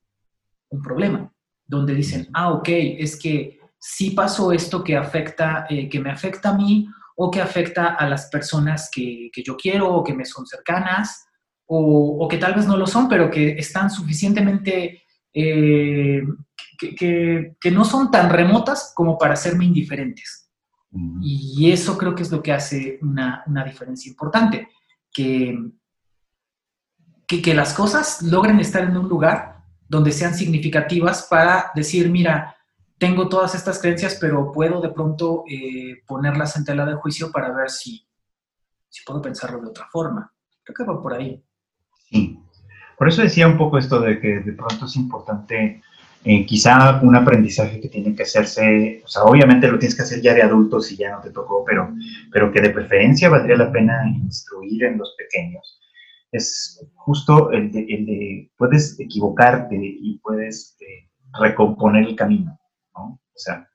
[0.68, 1.32] un problema,
[1.70, 6.50] donde dicen, ah, ok, es que sí pasó esto que afecta, eh, que me afecta
[6.50, 10.24] a mí o que afecta a las personas que, que yo quiero o que me
[10.24, 11.26] son cercanas
[11.66, 16.22] o, o, que tal vez no lo son, pero que están suficientemente eh,
[16.76, 20.50] que, que, no son tan remotas como para hacerme indiferentes.
[21.22, 24.68] Y eso creo que es lo que hace una, una diferencia importante,
[25.12, 25.56] que,
[27.28, 29.59] que, que, las cosas logren estar en un lugar
[29.90, 32.56] donde sean significativas para decir, mira,
[32.96, 37.52] tengo todas estas creencias, pero puedo de pronto eh, ponerlas en tela de juicio para
[37.52, 38.06] ver si,
[38.88, 40.32] si puedo pensarlo de otra forma.
[40.62, 41.42] Creo que va por ahí.
[42.08, 42.38] Sí,
[42.96, 45.82] por eso decía un poco esto de que de pronto es importante,
[46.22, 50.22] eh, quizá un aprendizaje que tiene que hacerse, o sea, obviamente lo tienes que hacer
[50.22, 51.92] ya de adulto si ya no te tocó, pero,
[52.30, 55.79] pero que de preferencia valdría la pena instruir en los pequeños.
[56.32, 62.58] Es justo el de, puedes equivocarte y puedes eh, recomponer el camino,
[62.94, 63.20] ¿no?
[63.34, 63.68] O sea,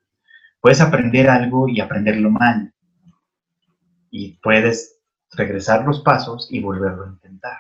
[0.62, 2.74] puedes aprender algo y aprenderlo mal.
[4.10, 5.00] Y puedes
[5.32, 7.58] regresar los pasos y volverlo a intentar.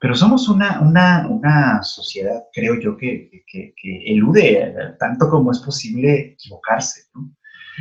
[0.00, 3.74] Pero somos una, una, una sociedad, creo yo, que, que,
[4.06, 7.02] elude tanto como es posible equivocarse.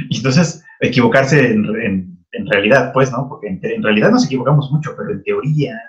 [0.09, 3.27] Y entonces, equivocarse en, en, realidad, pues, ¿no?
[3.29, 5.79] Porque en, realidad nos equivocamos mucho, pero en teoría,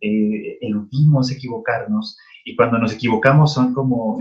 [0.00, 4.18] eh, eludimos equivocarnos y cuando nos equivocamos son como,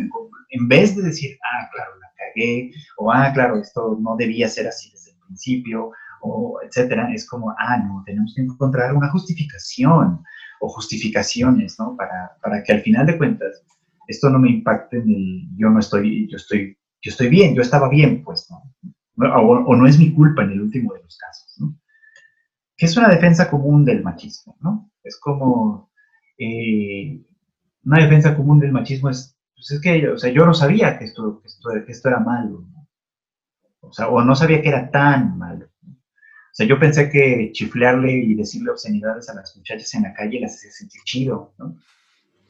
[0.49, 4.67] en vez de decir, ah, claro, la cagué, o ah, claro, esto no debía ser
[4.67, 10.23] así desde el principio, o etcétera, es como, ah, no, tenemos que encontrar una justificación
[10.59, 11.95] o justificaciones, ¿no?
[11.95, 13.63] Para, para que al final de cuentas
[14.07, 17.61] esto no me impacte en el, yo no estoy, yo estoy, yo estoy bien, yo
[17.61, 18.63] estaba bien, pues, ¿no?
[19.17, 21.44] O, no es mi culpa en el último de los casos.
[22.77, 24.91] Que es una defensa común del machismo, ¿no?
[25.03, 25.91] Es como,
[26.37, 27.21] eh,
[27.85, 31.05] una defensa común del machismo es, pues es que, o sea, yo no sabía que
[31.05, 32.89] esto, que esto, era malo, ¿no?
[33.81, 35.67] O sea, o no sabía que era tan malo.
[35.85, 40.39] O sea, yo pensé que chiflearle y decirle obscenidades a las muchachas en la calle
[40.39, 41.75] las hacía sentir chido, ¿no?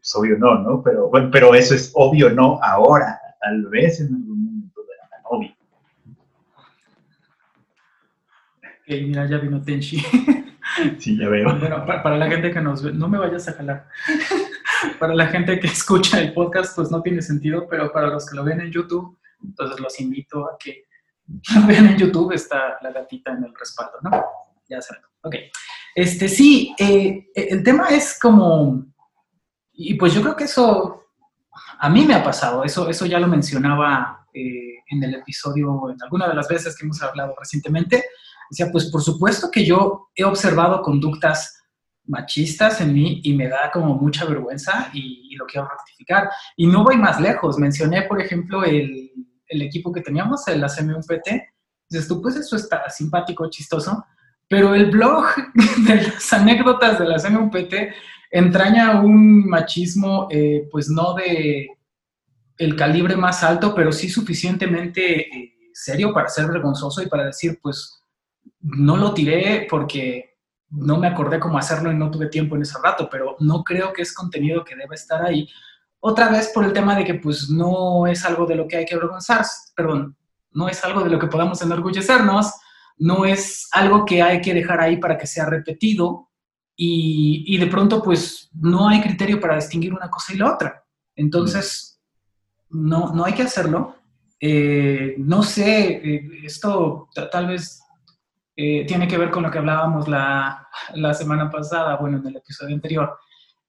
[0.00, 0.82] pues obvio no, ¿no?
[0.82, 5.54] Pero, bueno, pero eso es obvio no ahora, tal vez en momento era tan obvio.
[8.90, 10.02] Ok, mira, ya vino Tenchi.
[10.98, 11.58] Sí, ya veo.
[11.58, 13.88] Bueno, para, la gente que nos ve, no me vayas a jalar.
[14.98, 18.36] para la gente que escucha el podcast, pues no tiene sentido, pero para los que
[18.36, 20.86] lo ven en YouTube, entonces los invito a que
[21.54, 24.24] lo vean en YouTube, está la gatita en el respaldo, ¿no?
[24.68, 25.02] Ya saben.
[25.22, 25.34] Ok.
[25.94, 28.86] Este, sí, eh, el tema es como,
[29.72, 31.04] y pues yo creo que eso
[31.78, 36.02] a mí me ha pasado, eso, eso ya lo mencionaba eh, en el episodio, en
[36.02, 38.04] alguna de las veces que hemos hablado recientemente,
[38.50, 41.56] decía, pues por supuesto que yo he observado conductas
[42.04, 46.28] machistas en mí y me da como mucha vergüenza y, lo quiero rectificar.
[46.54, 49.10] Y no voy más lejos, mencioné, por ejemplo, el,
[49.46, 51.28] el equipo que teníamos, el ACM-UPT,
[51.88, 54.04] dices tú, pues eso está simpático, chistoso,
[54.50, 55.26] pero el blog
[55.86, 57.72] de las anécdotas de la CNUPT
[58.32, 61.68] entraña un machismo, eh, pues no de
[62.58, 67.58] el calibre más alto, pero sí suficientemente eh, serio para ser vergonzoso y para decir,
[67.62, 67.99] pues
[68.60, 70.38] no lo tiré porque
[70.70, 73.92] no me acordé cómo hacerlo y no tuve tiempo en ese rato, pero no creo
[73.92, 75.48] que es contenido que debe estar ahí.
[75.98, 78.84] Otra vez por el tema de que pues no es algo de lo que hay
[78.84, 80.16] que avergonzarse, perdón,
[80.52, 82.52] no es algo de lo que podamos enorgullecernos,
[82.98, 86.28] no es algo que hay que dejar ahí para que sea repetido
[86.76, 90.84] y, de pronto pues no hay criterio para distinguir una cosa y la otra.
[91.14, 92.00] Entonces,
[92.70, 93.96] no, no hay que hacerlo.
[94.40, 97.82] Eh, no sé, eh, esto tal vez
[98.62, 102.36] eh, tiene que ver con lo que hablábamos la, la, semana pasada, bueno, en el
[102.36, 103.18] episodio anterior.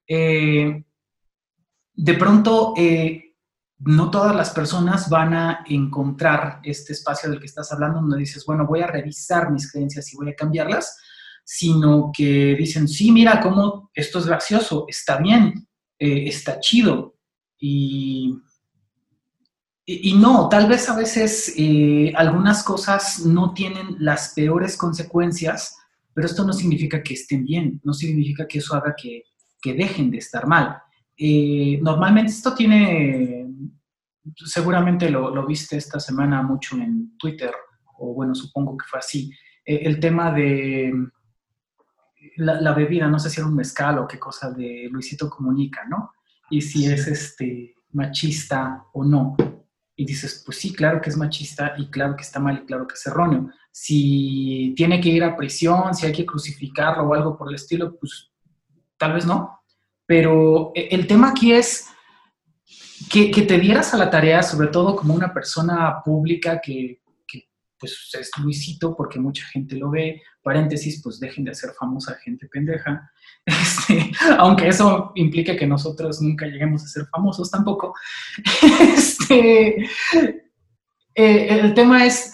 [0.08, 0.84] de
[2.18, 2.74] pronto,
[3.80, 8.46] no todas las personas van a encontrar este espacio del que estás hablando, donde dices,
[8.46, 10.98] bueno, voy a revisar mis creencias y voy a cambiarlas,
[11.44, 17.16] sino que dicen, sí, mira, cómo esto es gracioso, está bien, eh, está chido.
[17.58, 18.36] Y,
[19.86, 25.78] y, no, tal vez a veces eh, algunas cosas no tienen las peores consecuencias,
[26.14, 29.24] pero esto no significa que estén bien, no significa que eso haga que,
[29.62, 30.78] que dejen de estar mal.
[31.18, 33.48] Eh, normalmente esto tiene,
[34.36, 37.52] seguramente lo, viste esta semana mucho en Twitter,
[38.00, 39.32] o bueno, supongo que fue así,
[39.66, 40.92] eh, el tema de
[42.38, 46.12] la, bebida, no sé si era un mezcal o qué cosa de Luisito Comunica, ¿no?
[46.50, 49.36] Y si es este machista o no.
[50.02, 52.88] Y dices, pues sí, claro que es machista y claro que está mal y claro
[52.88, 53.52] que es erróneo.
[53.70, 57.96] Si tiene que ir a prisión, si hay que crucificarlo o algo por el estilo,
[58.00, 58.32] pues
[58.98, 59.60] tal vez no,
[60.08, 61.88] pero eh, el tema aquí es
[63.12, 67.00] que, te dieras a la tarea, sobre todo como una persona pública que,
[67.78, 72.48] pues es Luisito porque mucha gente lo ve, paréntesis, pues dejen de hacer famosa gente
[72.48, 73.12] pendeja,
[73.46, 77.94] este, aunque eso implique que nosotros nunca lleguemos a ser famosos tampoco.
[78.96, 79.90] Este,
[81.16, 82.34] eh, el tema es,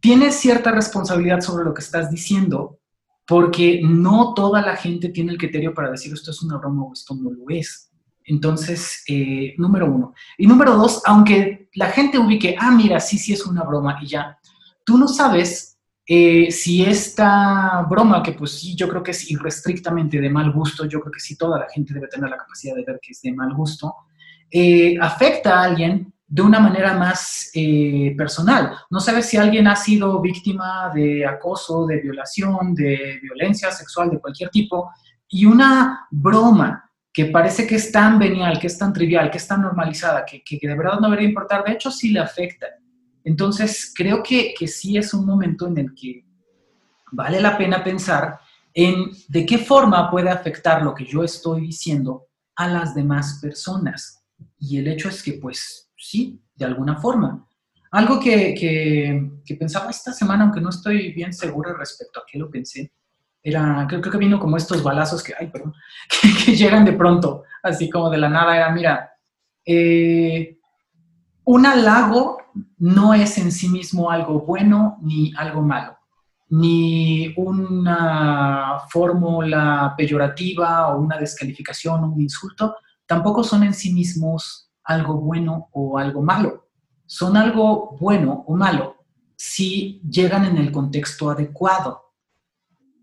[0.00, 2.78] tienes cierta responsabilidad sobre lo que estás diciendo,
[3.26, 6.92] porque no toda la gente tiene el criterio para decir esto es una broma o
[6.92, 7.90] esto no lo es.
[8.24, 10.14] Entonces, eh, número uno.
[10.38, 14.06] Y número dos, aunque la gente ubique, ah, mira, sí, sí es una broma y
[14.06, 14.38] ya,
[14.84, 15.71] tú no sabes
[16.06, 20.84] eh, si esta broma, que pues sí, yo creo que es irrestrictamente de mal gusto,
[20.86, 23.22] yo creo que sí toda la gente debe tener la capacidad de ver que es
[23.22, 23.94] de mal gusto,
[24.50, 28.74] eh, afecta a alguien de una manera más eh, personal.
[28.90, 34.18] No sabes si alguien ha sido víctima de acoso, de violación, de violencia sexual de
[34.18, 34.90] cualquier tipo,
[35.28, 39.46] y una broma que parece que es tan venial, que es tan trivial, que es
[39.46, 42.66] tan normalizada, que, que, de verdad no debería importar, de hecho sí le afecta.
[43.24, 46.24] Entonces, creo que, que sí es un momento en el que
[47.12, 48.38] vale la pena pensar
[48.74, 54.24] en de qué forma puede afectar lo que yo estoy diciendo a las demás personas.
[54.58, 57.46] Y el hecho es que, pues, sí, de alguna forma.
[57.90, 62.92] Algo que, pensaba esta semana, aunque no estoy bien segura respecto a qué lo pensé,
[63.42, 65.74] era, creo, que vino como estos balazos que, ay, perdón,
[66.44, 69.10] que, llegan de pronto, así como de la nada, era, mira,
[69.66, 70.58] eh,
[71.44, 72.38] un halago
[72.78, 75.96] no es en sí mismo algo bueno ni algo malo,
[76.48, 82.76] ni una fórmula peyorativa o una descalificación o un insulto,
[83.06, 86.68] tampoco son en sí mismos algo bueno o algo malo.
[87.06, 88.96] Son algo bueno o malo
[89.36, 92.12] si llegan en el contexto adecuado.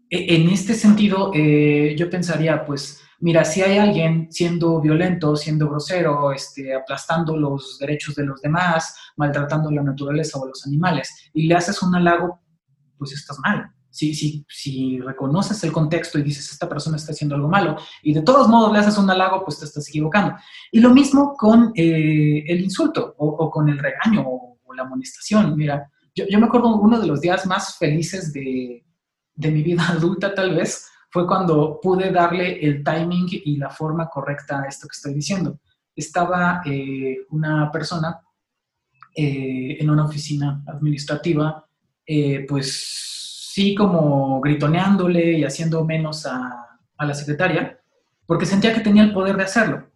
[0.10, 5.70] E, en este sentido, eh, yo pensaría, pues, mira, si hay alguien siendo violento, siendo
[5.70, 11.48] grosero, este, aplastando los derechos de los demás, maltratando la naturaleza o los animales, y
[11.48, 12.42] le haces un halago,
[12.98, 13.72] pues estás mal.
[13.92, 18.14] Si, si, si reconoces el contexto y dices, esta persona está haciendo algo malo, y
[18.14, 20.36] de todos modos le haces un halago, pues te estás equivocando.
[20.72, 24.46] Y lo mismo con eh, el insulto o, con el regaño o,
[24.76, 25.58] la amonestación.
[25.58, 28.86] Mira, yo, yo me acuerdo uno de los días más felices de,
[29.40, 34.08] de mi vida adulta tal vez, fue cuando pude darle el timing y la forma
[34.08, 35.60] correcta a esto que estoy diciendo.
[35.96, 38.22] Estaba eh, una persona
[39.16, 41.66] eh, en una oficina administrativa,
[42.06, 47.80] eh, pues sí como gritoneándole y haciendo menos a, a la secretaria,
[48.26, 49.90] porque sentía que tenía el poder de hacerlo.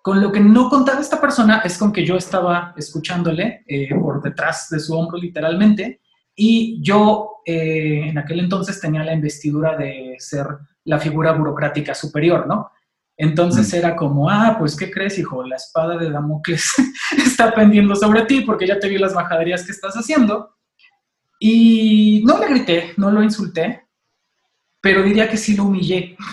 [0.00, 3.64] Con lo que no contaba esta persona es con que yo estaba escuchándole
[4.00, 6.01] por detrás de su hombro literalmente
[6.34, 10.46] y yo eh, en aquel entonces tenía la investidura de ser
[10.84, 12.70] la figura burocrática superior, ¿no?
[13.16, 13.76] Entonces mm.
[13.76, 15.44] era como, ah, pues, ¿qué crees, hijo?
[15.44, 16.72] La espada de Damocles
[17.18, 20.56] está pendiendo sobre ti porque ya te vi las majaderías que estás haciendo.
[21.38, 23.88] Y no le grité, no lo insulté,
[24.80, 26.16] pero diría que sí lo humillé.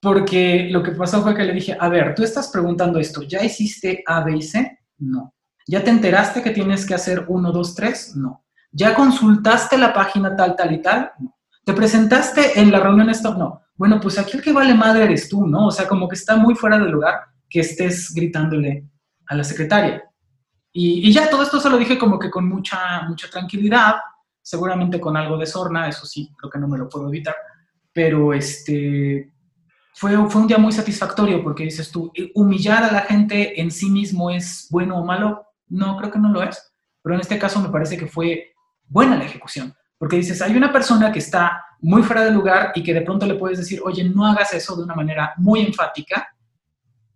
[0.00, 3.44] Porque lo que pasó fue que le dije, a ver, tú estás preguntando esto, ¿ya
[3.44, 4.78] hiciste A, B y C?
[4.98, 5.34] No.
[5.66, 8.14] ¿Ya te enteraste que tienes que hacer 1, 2, 3?
[8.14, 8.44] No.
[8.70, 11.12] ¿Ya consultaste la página tal, tal y tal?
[11.64, 13.34] ¿Te presentaste en la reunión esto?
[13.34, 13.62] No.
[13.76, 15.66] Bueno, pues aquí el que vale madre eres tú, ¿no?
[15.66, 18.84] O sea, como que está muy fuera de lugar que estés gritándole
[19.26, 20.02] a la secretaria.
[20.72, 23.96] Y, ya todo esto se lo dije como que con mucha, mucha tranquilidad,
[24.42, 27.34] seguramente con algo de sorna, eso sí, creo que no me lo puedo evitar,
[27.92, 29.32] pero este,
[29.94, 33.90] fue, fue un día muy satisfactorio porque dices tú, humillar a la gente en sí
[33.90, 37.60] mismo es bueno o malo, no, creo que no lo es, pero en este caso
[37.60, 38.52] me parece que fue
[38.88, 42.82] buena la ejecución, porque dices, hay una persona que está muy fuera de lugar y
[42.82, 46.28] que de pronto le puedes decir, oye, no hagas eso de una manera muy enfática,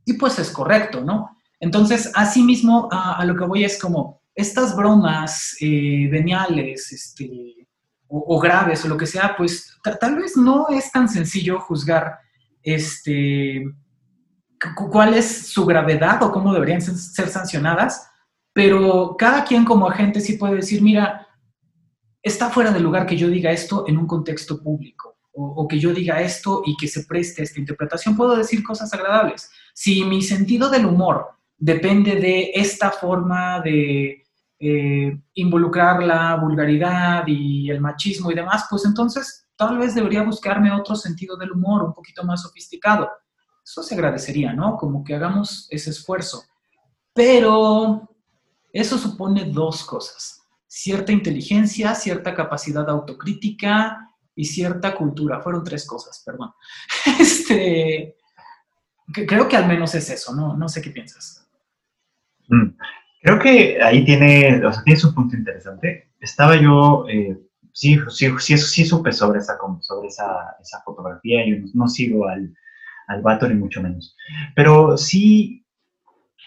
[0.05, 1.37] y pues es correcto, ¿no?
[1.61, 7.68] Entonces, asimismo, a, a lo que voy es como, estas bromas eh, veniales este,
[8.09, 12.18] o, graves o lo que sea, pues tal vez no es tan sencillo juzgar
[12.62, 13.64] este,
[14.91, 18.09] cuál es su gravedad o cómo deberían ser sancionadas,
[18.53, 21.27] pero cada quien como agente sí puede decir, mira,
[22.23, 25.95] está fuera de lugar que yo diga esto en un contexto público o, que yo
[25.95, 28.16] diga esto y que se preste esta interpretación.
[28.16, 29.51] Puedo decir cosas agradables.
[29.73, 34.25] Si mi sentido del humor depende de esta forma de
[34.59, 40.70] eh, involucrar la vulgaridad y el machismo y demás, pues entonces tal vez debería buscarme
[40.70, 43.09] otro sentido del humor un poquito más sofisticado.
[43.64, 44.77] Eso se agradecería, ¿no?
[44.77, 46.43] Como que hagamos ese esfuerzo.
[47.14, 48.07] Pero
[48.70, 50.41] eso supone dos cosas
[50.73, 55.39] cierta inteligencia, cierta capacidad autocrítica y cierta cultura.
[55.41, 56.53] Fueron tres cosas, perdón.
[57.20, 58.16] Este,
[59.12, 60.57] creo que al menos es eso, ¿no?
[60.57, 61.47] No sé qué piensas.
[62.49, 62.68] Mm,
[63.20, 66.11] creo que ahí tiene, o sea, tiene un punto interesante.
[66.18, 67.39] Estaba yo, eh,
[67.70, 72.51] sí, sí, sí, sí, supe sobre esa, sobre esa, esa fotografía, yo no, sigo al,
[73.09, 74.16] al vato ni mucho menos,
[74.57, 75.61] pero sí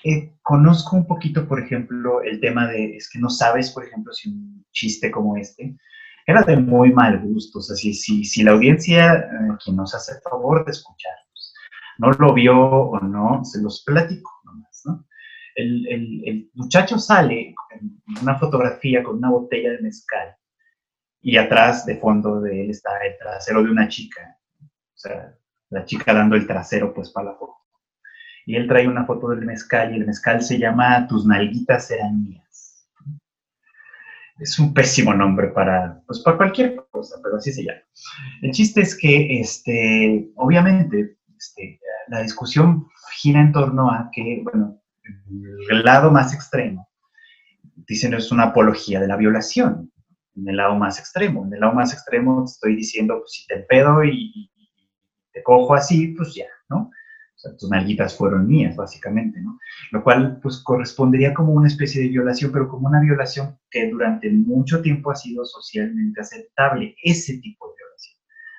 [0.08, 4.14] eh, conozco un poquito, por ejemplo, el tema de, es que no sabes, por ejemplo,
[4.14, 5.76] si un chiste como este
[6.28, 7.58] era de muy mal gusto.
[7.58, 11.53] O sea, si, si, la audiencia, eh, quien nos hace el favor de escucharnos,
[11.97, 15.08] no lo vio o no, se los platico nomás, ¿no?
[15.56, 20.36] El, el, muchacho sale en una fotografía con una botella de mezcal
[21.22, 24.38] y atrás, de fondo de él, está el trasero de una chica.
[24.62, 25.36] O sea,
[25.72, 27.64] la chica dando el trasero, pues, para la foto
[28.46, 32.24] y él trae una foto del mezcal y el mezcal se llama Tus nalguitas serán
[32.24, 32.88] mías.
[34.39, 37.80] Es un pésimo nombre para, pues, para cualquier cosa, pero así se llama.
[38.41, 44.82] El chiste es que, este, obviamente, este, la discusión gira en torno a que, bueno,
[45.70, 46.89] el lado más extremo,
[47.88, 49.91] dicen es una apología de la violación,
[50.36, 51.46] en el lado más extremo.
[51.46, 54.52] En el lado más extremo estoy diciendo, pues si te pedo y
[55.32, 56.91] te cojo así, pues ya, ¿no?
[57.58, 59.60] Tus nalguitas fueron mías, básicamente, ¿no?
[59.91, 64.30] Lo cual, pues, correspondería como una especie de violación, pero como una violación que durante
[64.32, 68.16] mucho tiempo ha sido socialmente aceptable, ese tipo de violación.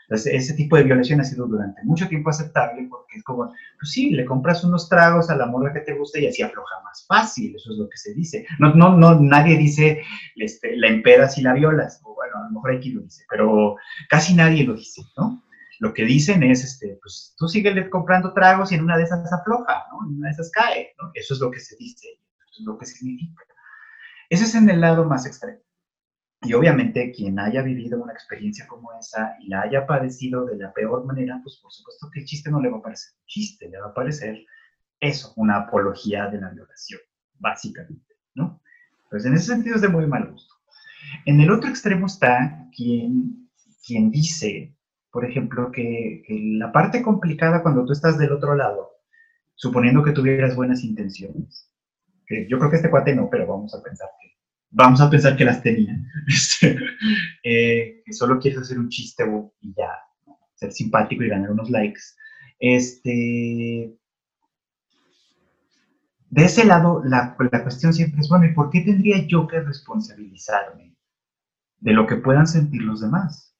[0.08, 3.90] Entonces, ese tipo de violación ha sido durante mucho tiempo aceptable porque es como, pues
[3.90, 7.04] sí, le compras unos tragos a la morra que te gusta y así afloja más
[7.08, 8.46] fácil, eso es lo que se dice.
[8.60, 10.02] No, no, no, nadie dice,
[10.36, 13.76] este, la empedas y la violas, o bueno, a lo mejor aquí lo dice, pero
[14.08, 15.42] casi nadie lo dice, ¿no?
[15.78, 19.32] Lo que dicen es, este, pues tú sigues comprando tragos y en una de esas
[19.32, 20.08] afloja, ¿no?
[20.08, 21.10] En una de esas cae, ¿no?
[21.14, 22.08] Eso es lo que se dice,
[22.50, 23.44] eso es lo que significa.
[24.30, 25.60] Ese es en el lado más extremo.
[26.42, 30.72] Y obviamente quien haya vivido una experiencia como esa y la haya padecido de la
[30.72, 33.68] peor manera, pues por supuesto que el chiste no le va a parecer un chiste,
[33.68, 34.44] le va a parecer
[35.00, 37.00] eso, una apología de la violación,
[37.38, 38.60] básicamente, ¿no?
[39.10, 40.54] Pues en ese sentido es de muy mal gusto.
[41.24, 43.48] En el otro extremo está quien,
[43.84, 44.75] quien dice,
[45.16, 48.90] por ejemplo, que, que la parte complicada cuando tú estás del otro lado,
[49.54, 51.72] suponiendo que tuvieras buenas intenciones,
[52.26, 54.36] que yo creo que este cuate no, pero vamos a pensar que
[54.68, 55.96] vamos a pensar que las tenía,
[56.28, 56.78] este,
[57.42, 59.24] eh, que solo quieres hacer un chiste
[59.62, 59.88] y ya,
[60.54, 62.02] ser simpático y ganar unos likes.
[62.58, 63.96] Este,
[66.28, 69.60] de ese lado, la, la cuestión siempre es, bueno, ¿y por qué tendría yo que
[69.60, 70.94] responsabilizarme
[71.78, 73.56] de lo que puedan sentir los demás?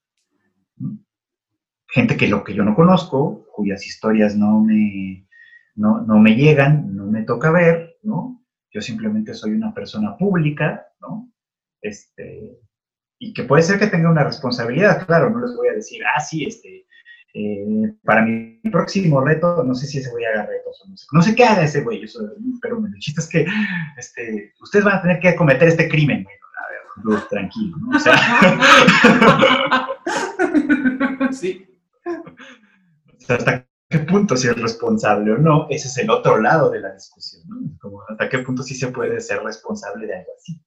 [1.96, 5.26] Gente que lo que yo no conozco, cuyas historias no me,
[5.74, 8.36] no, no me llegan, no me toca ver, ¿no?
[8.76, 11.32] yo simplemente soy una persona pública, ¿no?
[11.80, 12.58] Este,
[13.18, 16.20] y que puede ser que tenga una responsabilidad, claro, no les voy a decir, ah,
[16.20, 16.84] sí, este,
[17.32, 21.22] eh, para mi próximo reto, no sé si ese güey haga retos no sé, no
[21.22, 22.20] sé qué haga ese güey, eso,
[22.60, 23.46] pero el chiste es que
[23.96, 26.36] este, ustedes van a tener que cometer este crimen, güey.
[26.36, 27.96] A ver, tranquilo, ¿no?
[27.96, 28.14] O sea,
[31.32, 31.75] sí.
[33.28, 36.92] Hasta qué punto si es responsable o no, ese es el otro lado de la
[36.92, 37.44] discusión,
[38.08, 40.60] hasta qué punto sí se puede ser responsable de algo así.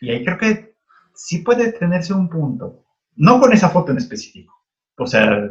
[0.00, 0.76] Y ahí creo que
[1.14, 2.84] sí puede tenerse un punto,
[3.16, 4.54] no con esa foto en específico,
[4.96, 5.50] o sea,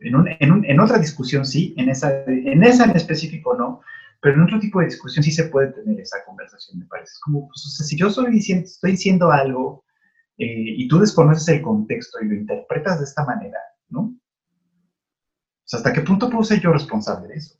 [0.00, 3.80] en, otra discusión sí, en esa, en esa en específico no,
[4.20, 7.12] pero en otro tipo de discusión sí se puede tener esa conversación, me parece.
[7.12, 9.83] Es como, pues, si yo estoy diciendo algo
[10.36, 13.58] eh, y tú desconoces el contexto y lo interpretas de esta manera,
[13.88, 14.00] ¿no?
[14.00, 17.56] O sea, ¿hasta qué punto puedo ser yo responsable de eso?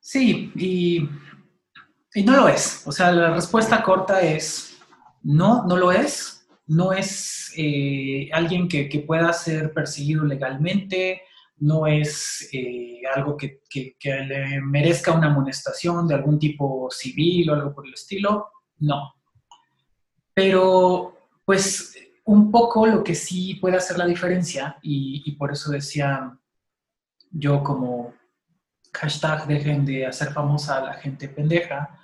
[0.00, 1.08] Sí, y,
[2.24, 2.82] no lo es.
[2.86, 4.78] O sea, la respuesta corta es
[5.22, 6.46] no, no lo es.
[6.66, 11.22] No es eh, alguien que, pueda ser perseguido legalmente,
[11.58, 17.54] no es eh, algo que, que, le merezca una amonestación de algún tipo civil o
[17.54, 18.48] algo por el estilo,
[18.80, 19.17] no.
[20.38, 26.32] Pero, pues, un poco lo que sí puede hacer la diferencia, y, por eso decía
[27.32, 28.14] yo como
[28.92, 31.98] hashtag dejen de hacer famosa a la gente pendeja,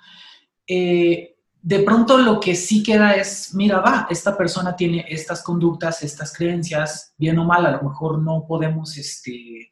[0.67, 6.03] eh, de pronto lo que sí queda es, mira, va, esta persona tiene estas conductas,
[6.03, 9.71] estas creencias, bien o mal, a lo mejor no podemos este,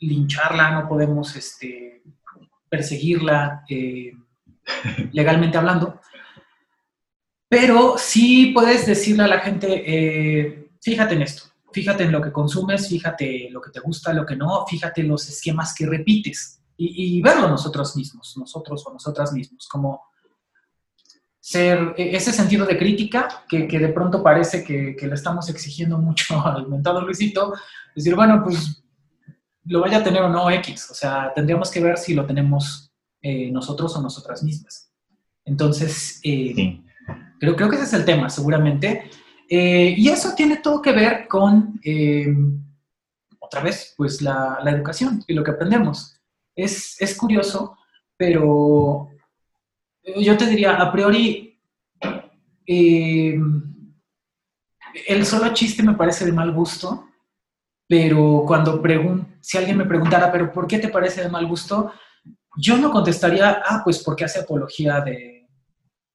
[0.00, 2.02] lincharla, no podemos este,
[2.68, 4.12] perseguirla eh,
[5.12, 6.00] legalmente hablando,
[7.48, 12.32] pero sí puedes decirle a la gente, eh, fíjate en esto, fíjate en lo que
[12.32, 17.22] consumes, fíjate lo que te gusta, lo que no, fíjate los esquemas que repites y,
[17.22, 20.02] verlo nosotros mismos, nosotros o nosotras mismos, como
[21.40, 26.40] ser e, ese sentido de crítica que, de pronto parece que, le estamos exigiendo mucho
[26.46, 27.54] al mentado Luisito,
[27.94, 28.82] decir, bueno, pues
[29.64, 32.92] lo vaya a tener o no X, o sea, tendríamos que ver si lo tenemos
[33.22, 34.92] eh, nosotros o nosotras mismas.
[35.44, 36.82] Entonces, eh,
[37.38, 39.10] Creo, creo que ese es el tema, seguramente.
[39.48, 42.34] Eh, y eso tiene todo que ver con, eh,
[43.38, 46.20] otra vez, pues la, la, educación y lo que aprendemos.
[46.54, 47.76] Es, es, curioso,
[48.16, 49.10] pero
[50.16, 51.60] yo te diría, a priori,
[52.66, 53.38] eh,
[55.06, 57.08] el solo chiste me parece de mal gusto,
[57.86, 61.92] pero cuando pregun si alguien me preguntara, pero ¿por qué te parece de mal gusto?
[62.56, 65.46] Yo no contestaría, ah, pues porque hace apología de,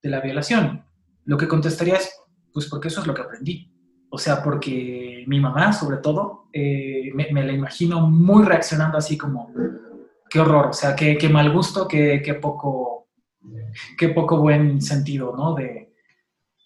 [0.02, 0.84] de la violación
[1.26, 2.12] lo que contestaría es,
[2.54, 3.72] pues porque eso es lo que aprendí.
[4.10, 9.50] O sea, porque mi mamá, sobre todo, eh, me, la imagino muy reaccionando así como,
[10.30, 13.08] qué horror, o sea, qué, qué mal gusto, qué, qué, poco,
[13.98, 15.56] qué poco buen sentido, ¿no?
[15.56, 15.94] De,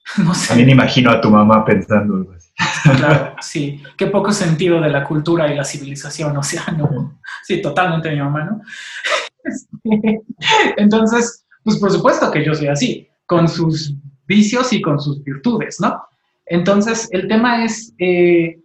[0.23, 0.49] no sé.
[0.49, 2.49] También imagino a tu mamá pensando algo así.
[2.97, 7.61] Claro, sí, qué poco sentido de la cultura y la civilización, o sea, no, sí,
[7.61, 8.61] totalmente mi mamá, ¿no?
[10.77, 13.95] Entonces, pues por supuesto que yo soy así, con sus
[14.27, 16.03] vicios y con sus virtudes, ¿no?
[16.45, 18.61] Entonces, el tema es, eh,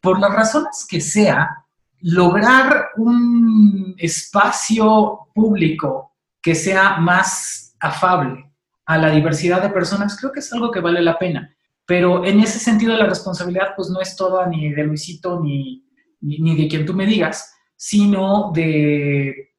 [0.00, 1.64] por las razones que sea,
[2.00, 8.50] lograr un espacio público que sea más afable
[8.86, 11.54] a la diversidad de personas, creo que es algo que vale la pena.
[11.86, 15.84] Pero en ese sentido la responsabilidad pues no es toda ni de Luisito ni,
[16.20, 19.50] ni, de quien tú me digas, sino de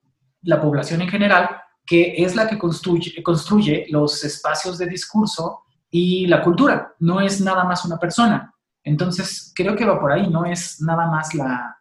[0.43, 1.60] la población en general,
[1.91, 7.41] que es la que construye, construye los espacios de discurso y la cultura, no es
[7.41, 8.55] nada más una persona.
[8.81, 11.77] Entonces, creo que va por ahí, no es nada más la,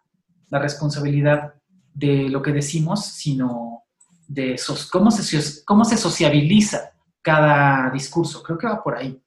[0.48, 1.54] la responsabilidad
[1.94, 3.84] de lo que decimos, sino
[4.26, 6.90] de cómo, se, cómo se sociabiliza
[7.22, 8.42] cada discurso.
[8.42, 9.22] Creo que va por ahí.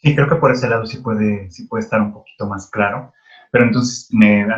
[0.00, 3.12] Sí, creo que por ese lado sí puede, sí puede estar un poquito más claro.
[3.50, 4.08] Pero entonces,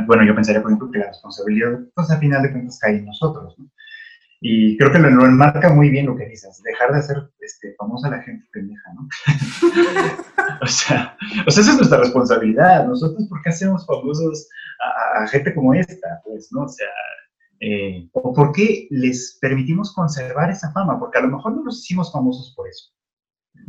[0.07, 3.07] bueno, yo pensaría, por ejemplo, que la responsabilidad, pues al final de cuentas cae en
[3.07, 3.71] nosotros, ¿no?
[4.45, 8.11] Y creo que lo, enmarca muy bien lo que dices, dejar de hacer este, famosa
[8.11, 9.09] la gente pendeja, ¿no?
[10.63, 11.17] o, sea,
[11.47, 12.85] o sea, esa es nuestra responsabilidad.
[12.89, 14.49] Nosotros, ¿por qué hacemos famosos
[15.15, 16.21] a, gente como esta?
[16.25, 16.65] Pues, ¿no?
[16.65, 16.89] O sea,
[17.61, 20.99] eh, ¿o por qué les permitimos conservar esa fama?
[20.99, 22.91] Porque a lo mejor no los hicimos famosos por eso.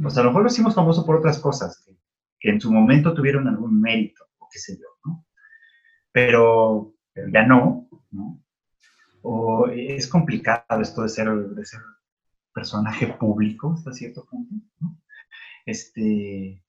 [0.04, 1.96] O sea, a lo mejor los hicimos famosos por otras cosas que,
[2.40, 5.24] que en su momento tuvieron algún mérito, o qué sé yo, ¿no?
[6.12, 8.43] Pero, pero ya no, ¿no?
[9.24, 11.80] O es complicado esto de ser, de ser
[12.54, 15.00] personaje público hasta cierto punto, ¿no?
[15.66, 16.62] Este,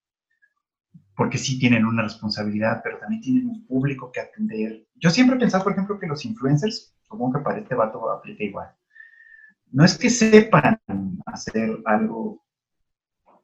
[1.16, 4.86] porque sí tienen una responsabilidad, pero también tienen un público que atender.
[4.94, 8.44] Yo siempre he pensado, por ejemplo, que los influencers, supongo que para este vato aplica
[8.44, 8.70] igual,
[9.72, 10.80] no es que sepan
[11.26, 12.40] hacer algo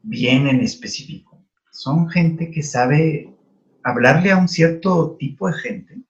[0.03, 3.35] bien en específico, son gente que sabe
[3.83, 6.03] hablarle a un cierto tipo de gente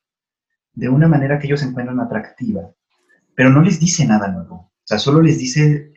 [0.75, 2.71] de una manera que ellos encuentran atractiva
[3.41, 4.55] pero no les dice nada nuevo.
[4.55, 5.95] O sea, solo les dice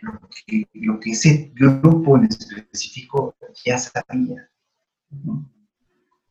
[0.71, 3.35] lo que, ese grupo en específico
[3.65, 4.49] ya sabía.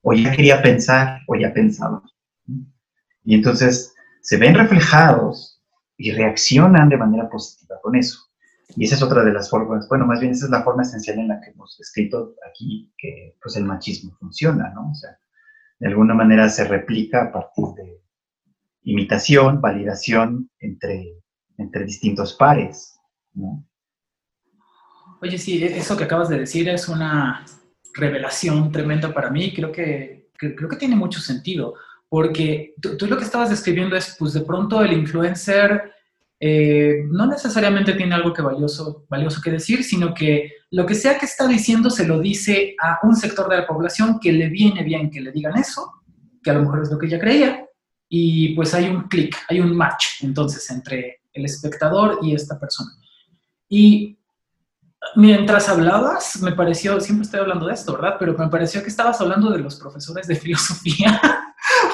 [0.01, 2.03] O ya quería pensar, o ya pensaba.
[3.25, 3.93] Y entonces
[4.23, 5.63] se ven reflejados
[5.99, 8.19] y reaccionan de manera positiva con eso.
[8.75, 11.19] Y esa es otra de las formas, bueno, más bien esa es la forma esencial
[11.19, 14.93] en la que hemos escrito aquí que pues el machismo funciona, ¿no?
[14.93, 15.19] O sea,
[15.79, 18.02] de alguna manera se replica a partir de,
[18.85, 21.15] imitación, validación entre,
[21.59, 22.99] entre distintos pares.
[23.35, 23.65] ¿no?
[25.23, 27.45] Oye, sí, eso que acabas de decir es una
[27.95, 29.53] revelación tremenda para mí.
[29.55, 31.75] Creo que, creo que tiene mucho sentido,
[32.09, 35.93] porque tú, lo que estabas describiendo es, pues de pronto el influencer
[36.41, 41.17] eh, no necesariamente tiene algo que valioso, valioso que decir, sino que lo que sea
[41.17, 44.83] que está diciendo se lo dice a un sector de la población que le viene
[44.83, 46.03] bien que le digan eso,
[46.43, 47.65] que a lo mejor es lo que ella creía,
[48.15, 52.91] y pues hay un clic, hay un match entonces entre el espectador y esta persona.
[53.71, 54.19] Y
[55.17, 58.17] mientras hablabas, me pareció, siempre estoy hablando de esto, ¿verdad?
[58.19, 61.19] Pero me pareció que estabas hablando de los profesores de filosofía.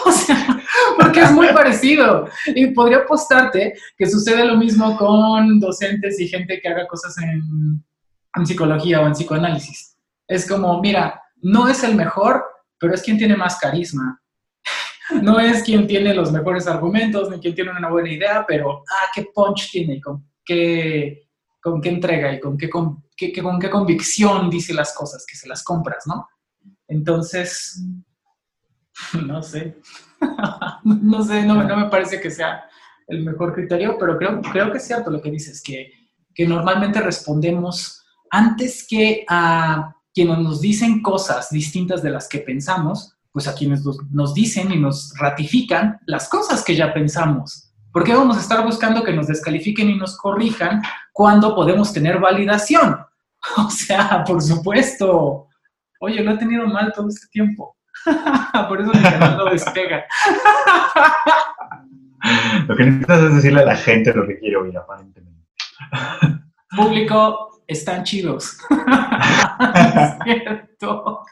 [0.04, 0.60] o sea,
[1.00, 2.26] porque es muy parecido.
[2.46, 7.84] Y podría apostarte que sucede lo mismo con docentes y gente que haga cosas en,
[8.34, 9.96] en psicología o en psicoanálisis.
[10.26, 12.42] Es como, mira, no es el mejor,
[12.76, 14.20] pero es quien tiene más carisma
[15.22, 19.06] no es quien tiene los mejores argumentos ni quien tiene una buena idea, pero ah,
[19.14, 21.28] qué punch tiene, con qué,
[21.60, 25.36] con qué entrega y con qué, con, qué, con qué convicción dice las cosas, que
[25.36, 26.28] se las compras, ¿no?
[26.86, 27.82] Entonces,
[29.26, 29.78] no sé,
[30.84, 32.64] no sé, no, no, me parece que sea
[33.06, 35.92] el mejor criterio, pero creo, creo que es cierto lo que dices, que,
[36.34, 43.17] que normalmente respondemos antes que a quienes nos dicen cosas distintas de las que pensamos,
[43.32, 47.72] pues a quienes nos, dicen y nos ratifican las cosas que ya pensamos.
[47.92, 52.18] ¿Por qué vamos a estar buscando que nos descalifiquen y nos corrijan cuando podemos tener
[52.18, 52.98] validación?
[53.56, 55.46] O sea, por supuesto.
[56.00, 57.76] Oye, lo he tenido mal todo este tiempo.
[58.68, 60.04] por eso mi canal no despega.
[62.68, 65.46] lo que necesitas es decirle a la gente lo que quiere oír, aparentemente.
[66.76, 68.58] Público, están chidos.
[69.74, 71.22] es cierto.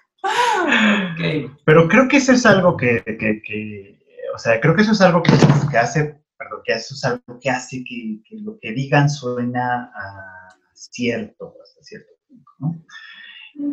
[1.64, 3.02] Pero creo que eso es algo que,
[4.34, 5.32] o sea, creo que eso es algo que,
[5.76, 11.54] hace, perdón, que eso es algo que hace que, lo que digan suena a cierto,
[11.62, 12.84] hasta cierto punto, ¿no?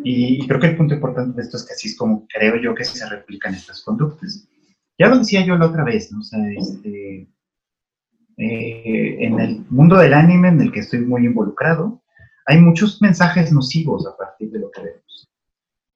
[0.02, 2.74] Y, creo que el punto importante de esto es que así es como creo yo
[2.74, 4.48] que se replican estas conductas.
[4.98, 6.20] Ya lo decía yo la otra vez, ¿no?
[6.20, 7.28] O este,
[8.36, 12.02] eh, en el mundo del anime en el que estoy muy involucrado,
[12.46, 15.03] hay muchos mensajes nocivos a partir de lo que vemos.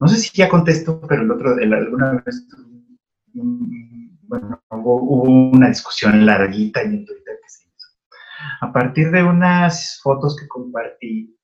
[0.01, 2.47] No sé si ya contesto, pero el otro, alguna vez,
[3.33, 7.89] bueno, hubo, una discusión larguita en Twitter que se hizo.
[8.61, 11.37] A partir de unas fotos que compartí,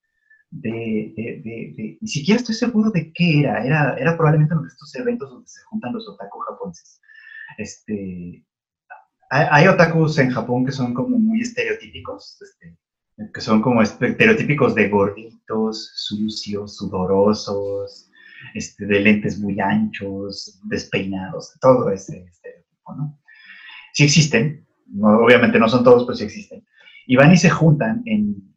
[0.51, 5.29] de, ni siquiera estoy seguro de qué era, era, era probablemente uno de estos eventos
[5.31, 7.01] donde se juntan los otaku japoneses.
[7.59, 8.45] Este,
[9.31, 12.79] hay, otakus en Japón que son como muy estereotípicos, este,
[13.33, 18.11] que son como estereotípicos de gorditos, sucios, sudorosos,
[18.53, 23.19] este, de lentes muy anchos, despeinados, todo ese estereotipo, ¿no?
[23.93, 24.67] Sí existen,
[25.01, 26.65] obviamente no son todos, pero sí existen.
[27.07, 28.53] Y van y se juntan en,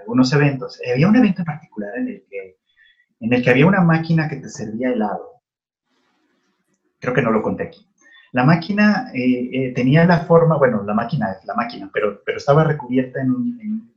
[0.00, 0.80] algunos eventos.
[0.92, 2.56] Había un evento en particular en el, que,
[3.20, 5.42] en el que había una máquina que te servía helado.
[6.98, 7.86] Creo que no lo conté aquí.
[8.32, 12.38] La máquina eh, eh, tenía la forma, bueno, la máquina es la máquina, pero, pero
[12.38, 13.90] estaba recubierta en un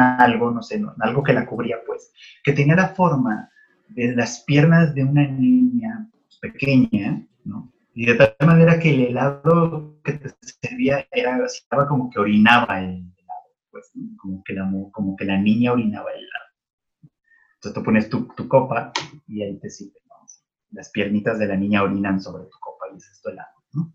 [0.00, 3.50] algo, no sé, algo que la cubría, pues, que tenía la forma
[3.88, 6.08] de las piernas de una niña
[6.40, 7.72] pequeña, ¿no?
[7.94, 10.30] Y de tal manera que el helado que te
[10.62, 15.38] servía era, estaba como que orinaba el helado, pues, como, que la, como que la
[15.38, 17.10] niña orinaba el helado.
[17.54, 18.92] Entonces tú pones tu, tu copa
[19.26, 20.14] y ahí te sirve, ¿no?
[20.72, 23.94] Las piernitas de la niña orinan sobre tu copa y es esto helado, ¿no?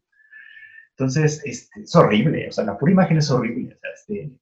[0.92, 4.40] Entonces, este, es horrible, o sea, la pura imagen es horrible, o sea, este,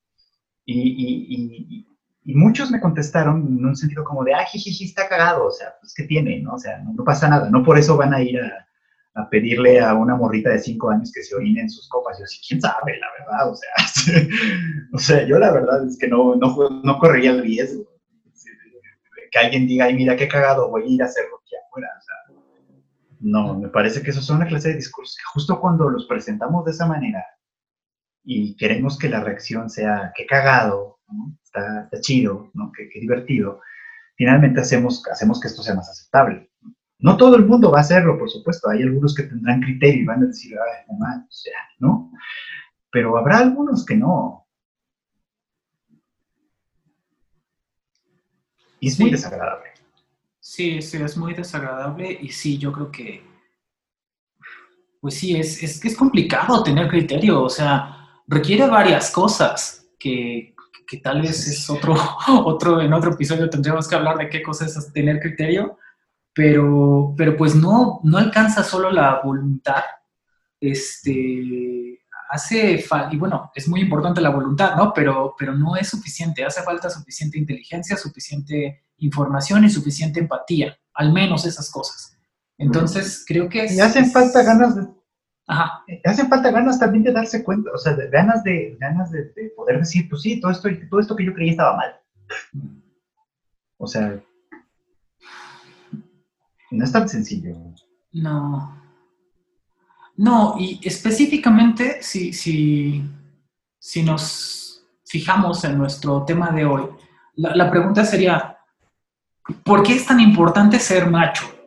[0.66, 1.88] y,
[2.36, 5.94] muchos me contestaron en un sentido como de, ah, jiji, está cagado, o sea, pues,
[5.94, 6.42] ¿qué tiene?
[6.42, 6.54] ¿no?
[6.54, 8.66] O sea, no, pasa nada, no por eso van a ir a,
[9.30, 12.18] pedirle a una morrita de cinco años que se orine en sus copas.
[12.18, 14.24] Yo sí, quién sabe, la verdad, o sea,
[14.94, 17.86] o sea, yo la verdad es que no, no, correría el riesgo
[19.32, 22.02] que alguien diga, ay, mira qué cagado, voy a ir a hacerlo aquí afuera, o
[22.02, 22.36] sea,
[23.20, 26.72] no, me parece que eso es una clase de discursos justo cuando los presentamos de
[26.72, 27.24] esa manera,
[28.24, 30.99] y queremos que la reacción sea, qué cagado,
[31.44, 32.72] está, chido, ¿no?
[32.72, 33.62] qué, divertido,
[34.16, 36.50] finalmente hacemos, hacemos que esto sea más aceptable.
[37.00, 40.06] No todo el mundo va a hacerlo, por supuesto, hay algunos que tendrán criterio y
[40.06, 42.12] van a decir, ay, no o sea, ¿no?
[42.92, 44.46] Pero habrá algunos que no.
[48.82, 49.70] Y es muy desagradable.
[50.40, 53.24] Sí, sí, es muy desagradable y sí, yo creo que,
[55.00, 60.56] pues sí, es, es, es complicado tener criterio, o sea, requiere varias cosas que,
[60.98, 61.96] tal vez es otro,
[62.46, 65.78] otro, en otro episodio tendríamos que hablar de qué cosas es tener criterio,
[66.34, 69.84] pero, pero pues no, no alcanza solo la voluntad,
[70.60, 74.94] este, hace falta, y bueno, es muy importante la voluntad, ¿no?
[74.94, 81.12] Pero, pero no es suficiente, hace falta suficiente inteligencia, suficiente información y suficiente empatía, al
[81.14, 82.18] menos esas cosas.
[82.58, 83.64] Entonces, creo que...
[83.64, 84.99] Es, y hacen falta ganas de
[85.50, 85.84] Ajá.
[85.88, 89.80] Eh, hacen falta ganas también de darse cuenta, o sea, ganas, de, ganas de, poder
[89.80, 91.96] decir, pues sí, todo esto, todo esto que yo creí estaba mal.
[93.78, 94.22] O sea,
[96.70, 97.56] no es tan sencillo.
[98.12, 98.80] No.
[100.18, 103.04] No, y específicamente si, si,
[103.80, 106.84] si nos fijamos en nuestro tema de hoy,
[107.38, 108.60] la, pregunta sería,
[109.64, 111.59] ¿por qué es tan importante ser macho?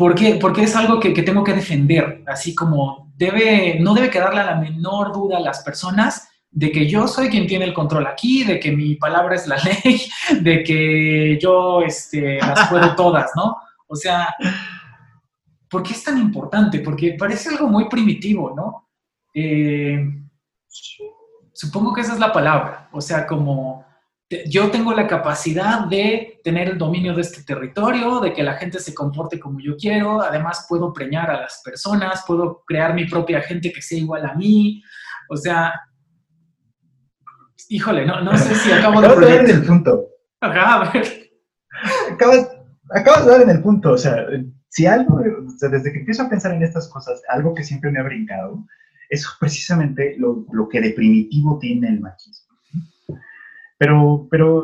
[0.00, 4.40] Porque, porque es algo que, que, tengo que defender, así como debe, no debe quedarle
[4.40, 8.06] a la menor duda a las personas de que yo soy quien tiene el control
[8.06, 10.00] aquí, de que mi palabra es la ley,
[10.40, 13.58] de que yo este, las puedo todas, ¿no?
[13.88, 14.34] O sea,
[15.68, 16.80] ¿por qué es tan importante?
[16.80, 18.88] Porque parece algo muy primitivo, ¿no?
[19.34, 20.02] Eh,
[21.52, 23.84] supongo que esa es la palabra, o sea, como
[24.46, 28.78] yo tengo la capacidad de tener el dominio de este territorio, de que la gente
[28.78, 33.42] se comporte como yo quiero, además puedo preñar a las personas, puedo crear mi propia
[33.42, 34.82] gente que sea igual a mí,
[35.28, 35.72] o sea,
[37.68, 39.08] híjole, no, no sé si acabo de...
[39.08, 40.06] Acabas de dar en el punto.
[40.40, 41.30] Ajá, a ver.
[42.12, 44.26] Acabas, de dar en el punto, o sea,
[44.68, 45.20] si algo,
[45.60, 48.64] desde que empiezo a pensar en estas cosas, algo que siempre me ha brincado,
[49.08, 52.49] es precisamente lo, lo que de primitivo tiene el machismo.
[53.80, 54.62] Pero, pero,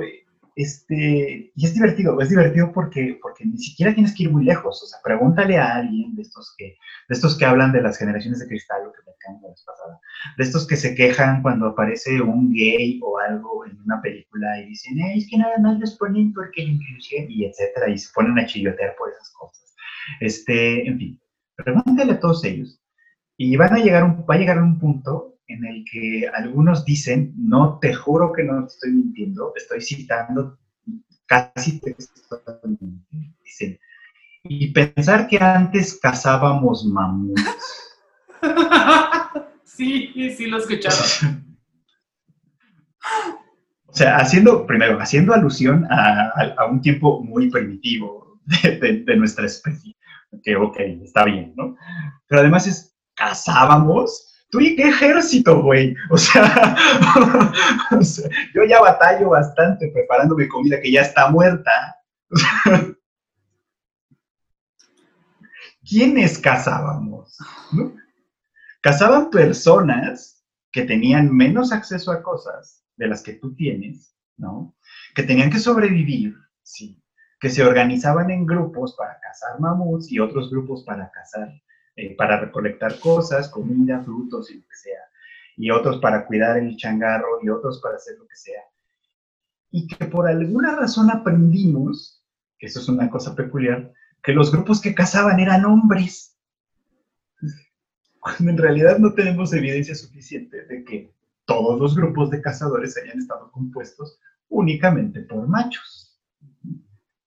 [0.56, 4.82] este, y es divertido, es divertido porque, porque ni siquiera tienes que ir muy lejos.
[4.82, 6.76] O sea, pregúntale a alguien de estos que,
[7.08, 10.00] de estos que hablan de las generaciones de cristal, lo que me la pasada,
[10.36, 14.66] de estos que se quejan cuando aparece un gay o algo en una película y
[14.66, 18.44] dicen, es que nada más les ponen porque inclusión, y etcétera, y se ponen a
[18.44, 19.74] chillotear por esas cosas.
[20.20, 21.20] Este, en fin,
[21.56, 22.82] pregúntale a todos ellos.
[23.38, 26.84] Y van a llegar un, va a llegar a un punto en el que algunos
[26.84, 30.59] dicen, no te juro que no te estoy mintiendo, estoy citando
[31.26, 33.78] casi textualmente, dicen,
[34.44, 37.42] y pensar que antes cazábamos mamuts.
[39.64, 41.47] sí, sí, lo escucharon.
[43.86, 49.97] o sea, haciendo, primero, haciendo alusión a, un tiempo muy primitivo de, de, nuestra especie,
[50.42, 51.76] que, ok, está bien, ¿no?
[52.28, 55.94] Pero además es, cazábamos ¿Tú y qué ejército, güey?
[56.11, 56.76] O sea,
[58.55, 61.97] yo ya batallo bastante preparándome comida que ya está muerta.
[65.88, 67.38] ¿Quiénes cazábamos?
[68.80, 74.74] Cazaban personas que tenían menos acceso a cosas de las que tú tienes, ¿no?
[75.14, 77.03] Que tenían que sobrevivir, sí,
[77.40, 81.51] que se organizaban en grupos para cazar mamuts y otros grupos para cazar,
[81.97, 85.01] eh, para recolectar cosas, comida, frutos y lo que sea,
[85.57, 88.61] y otros para cuidar el changarro y otros para hacer lo que sea.
[89.70, 92.22] Y que por alguna razón aprendimos,
[92.59, 93.92] que eso es una cosa peculiar,
[94.22, 96.36] que los grupos que cazaban eran hombres.
[98.20, 101.14] Cuando en realidad no tenemos evidencia suficiente de que
[101.47, 104.18] todos los grupos de cazadores hayan estado compuestos
[104.49, 106.18] únicamente por machos.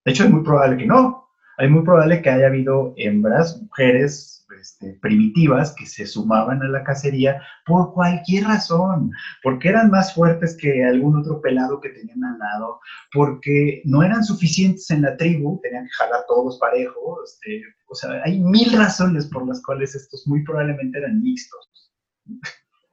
[0.05, 1.28] De hecho, es muy probable que no.
[1.59, 6.85] Es muy probable que haya habido hembras, mujeres este, primitivas que se sumaban a la
[6.85, 9.11] cacería por cualquier razón,
[9.43, 12.79] porque eran más fuertes que algún otro pelado que tenían al lado,
[13.11, 17.33] porque no eran suficientes en la tribu, tenían que jalar todos parejos.
[17.33, 21.91] Este, o sea, hay mil razones por las cuales estos muy probablemente eran mixtos.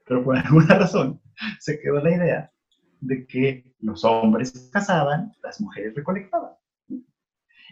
[0.07, 1.21] Pero por alguna razón
[1.61, 2.53] se quedó la idea
[3.01, 6.51] de que los hombres cazaban, las mujeres recolectaban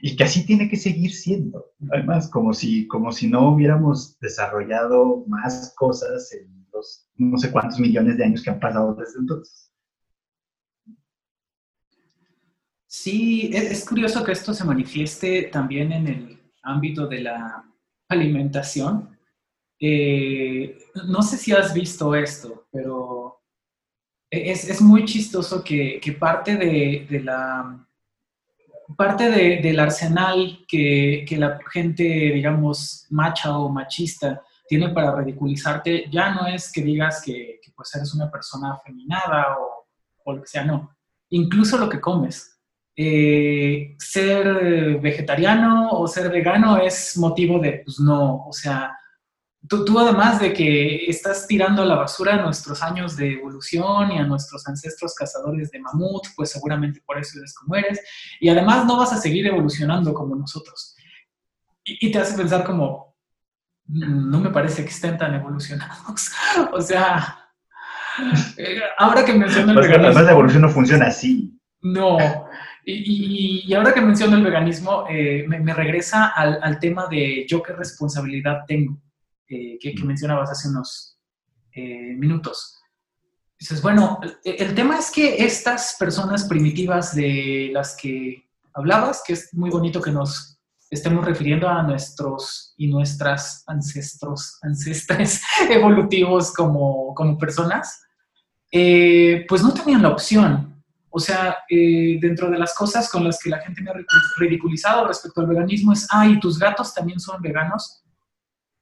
[0.06, 1.72] y que así tiene que seguir siendo.
[1.90, 7.80] Además, como si, como si no hubiéramos desarrollado más cosas en los no sé cuántos
[7.80, 9.72] millones de años que han pasado desde entonces.
[12.86, 17.64] Sí, es, curioso que esto se manifieste también en el ámbito de la
[18.10, 19.18] alimentación.
[19.80, 20.76] Eh,
[21.08, 23.40] no sé si has visto esto, pero
[24.30, 27.88] es, muy chistoso que, parte de la
[28.96, 29.30] parte
[29.60, 36.72] del arsenal que, la gente, digamos, macha o machista tiene para ridiculizarte ya no es
[36.72, 39.86] que digas que, pues eres una persona afeminada o,
[40.24, 40.96] o, lo que sea, no.
[41.30, 42.50] Incluso lo que comes.
[42.96, 48.96] Eh, ser vegetariano o ser vegano es motivo de, pues no, o sea,
[49.68, 54.24] Tú, además de que estás tirando a la basura nuestros años de evolución y a
[54.24, 57.98] nuestros ancestros cazadores de mamut, pues seguramente por eso eres como eres.
[58.40, 60.94] Y además no vas a seguir evolucionando como nosotros.
[61.82, 63.16] Y, te hace pensar como,
[63.86, 66.30] mm, no me parece que estén tan evolucionados.
[66.72, 67.38] o sea,
[68.58, 70.22] eh, ahora que menciono el pues veganismo...
[70.22, 71.58] la evolución no funciona así.
[71.80, 72.18] No.
[72.84, 77.72] Y, ahora que menciono el veganismo, eh, me, regresa al, al tema de yo qué
[77.72, 78.98] responsabilidad tengo.
[79.54, 81.16] Eh, que, mencionabas hace unos
[81.72, 82.76] eh, minutos.
[83.56, 89.54] Dices, bueno, el, tema es que estas personas primitivas de las que hablabas, que es
[89.54, 90.58] muy bonito que nos
[90.90, 95.40] estemos refiriendo a nuestros y nuestras ancestros, ancestres
[95.70, 98.02] evolutivos como, como personas,
[98.72, 100.82] eh, pues no tenían la opción.
[101.10, 103.94] O sea, dentro de las cosas con las que la gente me ha
[104.36, 108.03] ridiculizado respecto al veganismo es, ay, ¿tus gatos también son veganos?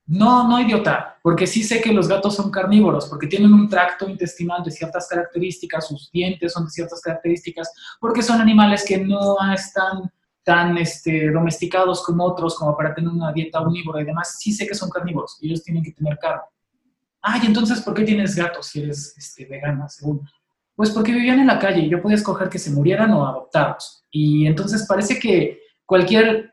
[0.06, 4.08] No, no idiota, porque sí sé que los gatos son carnívoros, porque tienen un tracto
[4.08, 9.36] intestinal de ciertas características, sus dientes son de ciertas características, porque son animales que no
[9.54, 10.10] están
[10.42, 14.38] tan este, domesticados como otros, como para tener una dieta omnívora y demás.
[14.40, 16.42] Sí sé que son carnívoros, ellos tienen que tener carne.
[17.20, 20.28] Ay, entonces, ¿por qué tienes gatos si eres este, vegana, según?
[20.74, 24.04] Pues porque vivían en la calle y yo podía escoger que se murieran o adoptarlos.
[24.10, 26.52] Y entonces parece que cualquier,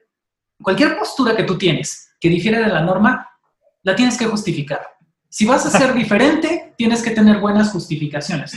[0.62, 3.29] cualquier postura que tú tienes que difiere de la norma
[3.84, 4.82] la tienes que justificar.
[5.30, 8.54] Si vas a ser diferente, tienes que tener buenas justificaciones.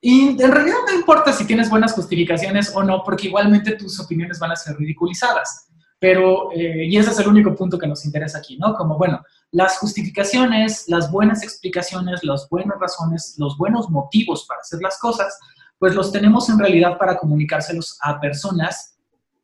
[0.00, 4.38] Y en realidad no importa si tienes buenas justificaciones o no, porque igualmente tus opiniones
[4.38, 5.66] van a ser ridiculizadas.
[5.98, 8.74] Pero, eh, y ese es el único punto que nos interesa aquí, ¿no?
[8.74, 14.80] Como, bueno, las justificaciones, las buenas explicaciones, las buenas razones, los buenos motivos para hacer
[14.80, 15.38] las cosas,
[15.78, 18.98] pues los tenemos en realidad para comunicárselos a personas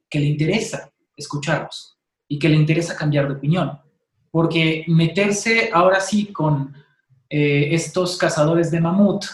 [0.08, 1.98] que le interesa escucharlos
[2.28, 3.78] y que le interesa cambiar de opinión
[4.36, 6.74] porque meterse ahora sí con
[7.30, 9.24] eh, estos cazadores de mamut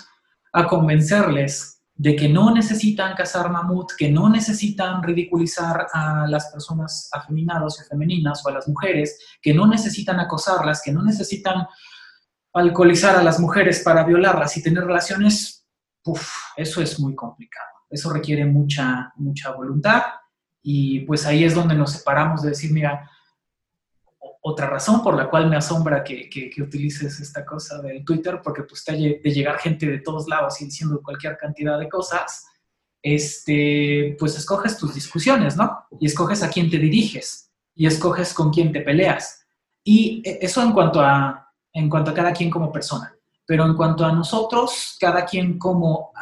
[0.53, 7.09] a convencerles de que no necesitan cazar mamut, que no necesitan ridiculizar a las personas
[7.11, 11.67] afeminadas o femeninas o a las mujeres, que no necesitan acosarlas, que no necesitan
[12.53, 15.67] alcoholizar a las mujeres para violarlas y tener relaciones,
[16.57, 17.73] eso es muy complicado.
[17.91, 20.03] Eso requiere mucha, mucha voluntad
[20.63, 23.11] y pues ahí es donde nos separamos de decir, mira,
[24.45, 26.29] otra razón por la cual me asombra que,
[26.61, 30.65] utilices esta cosa del Twitter, porque pues te de llegar gente de todos lados y
[30.65, 32.45] diciendo cualquier cantidad de cosas,
[33.01, 35.87] este, pues escoges tus discusiones, ¿no?
[36.01, 39.47] Y escoges a quién te diriges y escoges con quién te peleas.
[39.85, 43.15] Y e, eso en cuanto a, en cuanto a cada quien como persona.
[43.47, 46.13] Pero en cuanto a nosotros, cada quien como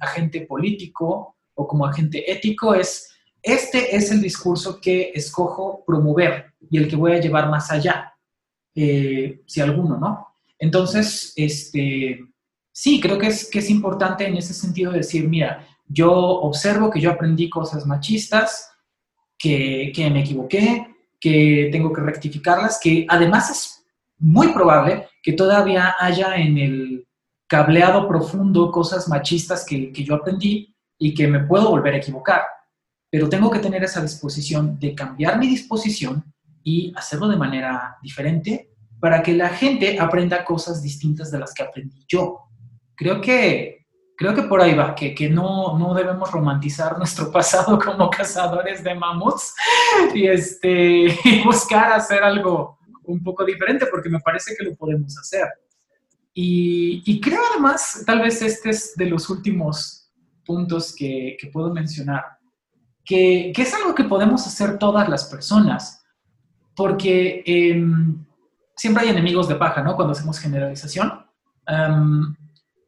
[0.00, 3.11] agente político o como agente ético, es
[3.42, 8.14] este es el discurso que escojo promover y el que voy a llevar más allá,
[8.74, 10.28] eh, si alguno, ¿no?
[10.58, 12.24] Entonces, este,
[12.70, 17.00] sí, creo que es, que es importante en ese sentido decir, mira, yo observo que
[17.00, 18.70] yo aprendí cosas machistas,
[19.36, 20.86] que, que me equivoqué,
[21.20, 23.84] que tengo que rectificarlas, que además es
[24.18, 27.08] muy probable que todavía haya en el
[27.48, 32.42] cableado profundo cosas machistas que, que yo aprendí y que me puedo volver a equivocar.
[33.12, 36.24] Pero tengo que tener esa disposición de cambiar mi disposición
[36.64, 41.62] y hacerlo de manera diferente para que la gente aprenda cosas distintas de las que
[41.62, 42.38] aprendí yo.
[42.94, 43.84] Creo que,
[44.16, 48.82] creo que por ahí va, que, que no, no debemos romantizar nuestro pasado como cazadores
[48.82, 49.54] de mamuts
[50.14, 55.18] y, este, y buscar hacer algo un poco diferente, porque me parece que lo podemos
[55.18, 55.48] hacer.
[56.32, 60.10] Y, y creo además, tal vez este es de los últimos
[60.46, 62.24] puntos que, que puedo mencionar,
[63.04, 66.04] que, es algo que podemos hacer todas las personas,
[66.74, 67.84] porque eh,
[68.76, 69.96] siempre hay enemigos de paja, ¿no?
[69.96, 71.26] Cuando hacemos generalización.
[71.68, 72.34] Um,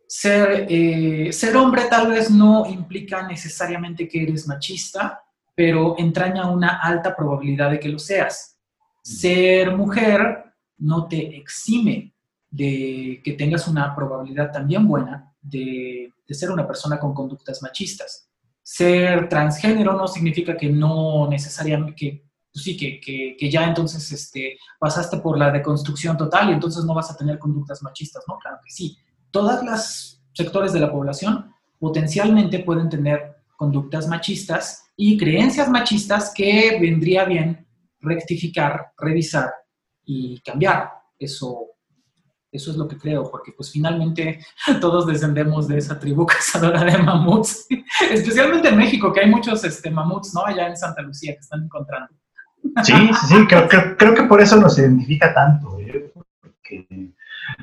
[0.06, 5.22] ser, eh, ser hombre tal vez no implica necesariamente que eres machista,
[5.54, 8.56] pero entraña una alta probabilidad de que lo seas.
[9.02, 12.14] Ser mujer no te exime
[12.50, 18.28] de que tengas una probabilidad también buena de, de ser una persona con conductas machistas.
[18.66, 24.10] Ser transgénero no significa que no necesariamente, que, pues sí, que, que, que, ya entonces
[24.10, 28.38] este, pasaste por la deconstrucción total y entonces no vas a tener conductas machistas, ¿no?
[28.38, 28.96] Claro que sí.
[29.30, 36.78] Todas las sectores de la población potencialmente pueden tener conductas machistas y creencias machistas que
[36.80, 37.66] vendría bien
[38.00, 39.52] rectificar, revisar
[40.04, 40.90] y cambiar.
[41.18, 41.73] Eso,
[42.54, 44.38] eso es lo que creo, porque pues finalmente
[44.80, 47.66] todos descendemos de esa tribu cazadora de mamuts,
[48.10, 50.46] especialmente en México, que hay muchos este, mamuts, ¿no?
[50.46, 52.14] Allá en Santa Lucía que están encontrando.
[52.82, 56.10] Sí, sí, sí, creo, creo, que por eso nos identifica tanto, ¿eh?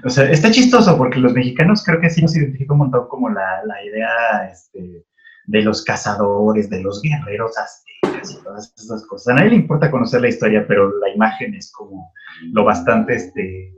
[0.05, 3.27] o sea, está chistoso porque los mexicanos creo que sí nos identifica un montón como
[3.29, 5.03] la, la idea este,
[5.45, 9.33] de los cazadores, de los guerreros aztecas y todas esas cosas.
[9.33, 12.13] A nadie le importa conocer la historia, pero la imagen es como
[12.51, 13.73] lo bastante este,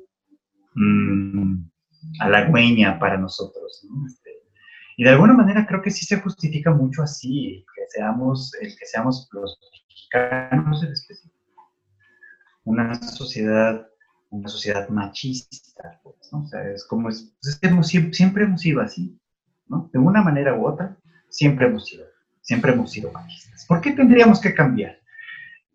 [0.76, 1.70] mmm,
[2.20, 3.86] halagüeña para nosotros.
[3.90, 4.08] ¿no?
[4.08, 4.32] Este,
[4.98, 8.86] y de alguna manera creo que sí se justifica mucho así, que seamos, el que
[8.86, 11.34] seamos los mexicanos en específico.
[12.66, 13.88] Una sociedad,
[14.30, 16.16] una sociedad machista, pues,
[16.74, 19.20] es como, es, hemos, siempre hemos sido así.
[19.92, 20.96] De una manera u otra,
[21.30, 22.06] siempre hemos sido,
[22.42, 23.66] siempre hemos sido machistas.
[23.66, 24.98] ¿Por qué tendríamos que cambiar?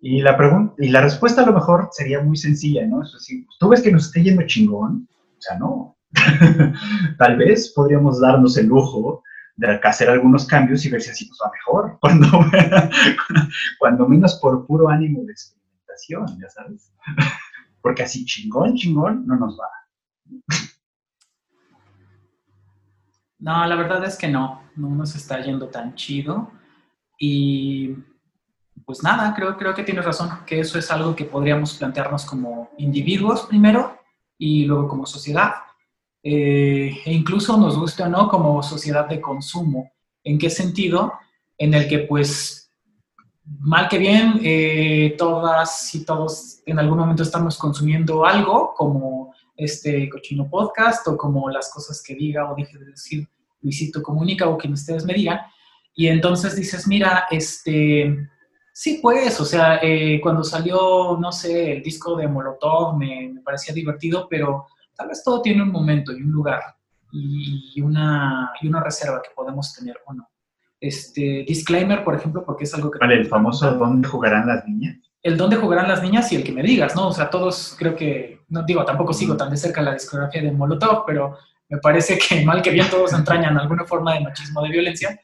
[0.00, 3.02] Y la, pregunta, y la respuesta a lo mejor sería muy sencilla, ¿no?
[3.02, 5.08] Es decir, ¿tú ves que nos esté yendo chingón?
[5.10, 5.96] O sea, no.
[7.18, 9.22] Tal vez podríamos darnos el lujo
[9.56, 12.28] de hacer algunos cambios y ver si así nos va mejor, cuando,
[13.78, 16.92] cuando menos por puro ánimo de experimentación, ya sabes.
[17.82, 19.68] Porque así chingón, chingón, no nos va.
[23.40, 26.50] No, la verdad es que no, no nos está yendo tan chido.
[27.18, 27.96] Y
[28.88, 32.70] pues nada, creo, creo que tienes razón, que eso es algo que podríamos plantearnos como
[32.78, 33.98] individuos primero
[34.38, 35.56] y luego como sociedad.
[36.22, 39.92] Eh, e incluso nos guste o no como sociedad de consumo.
[40.24, 41.12] ¿En qué sentido?
[41.58, 42.72] En el que pues
[43.60, 50.08] mal que bien, eh, todas y todos en algún momento estamos consumiendo algo como este
[50.08, 53.28] cochino podcast o como las cosas que diga o deje de decir
[53.60, 55.40] Luisito Comunica o quien ustedes me digan.
[55.94, 58.30] Y entonces dices, mira, este,
[58.78, 63.40] sí pues, o sea, eh, cuando salió, no sé, el disco de Molotov me, me,
[63.40, 66.62] parecía divertido, pero tal vez todo tiene un momento y un lugar
[67.10, 70.30] y una, y una reserva que podemos tener o no.
[70.80, 73.00] Este, disclaimer, por ejemplo, porque es algo que...
[73.00, 74.98] Vale, el famoso ¿dónde jugarán las niñas?
[75.24, 77.08] El dónde jugarán las niñas y el que me digas, ¿no?
[77.08, 80.52] O sea, todos creo que, no digo, tampoco sigo tan de cerca la discografía de
[80.52, 81.36] Molotov, pero
[81.68, 85.20] me parece que mal que bien todos entrañan alguna forma de machismo, de violencia.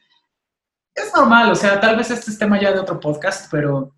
[0.95, 3.93] Es normal, o sea, tal vez este es tema ya de otro podcast, pero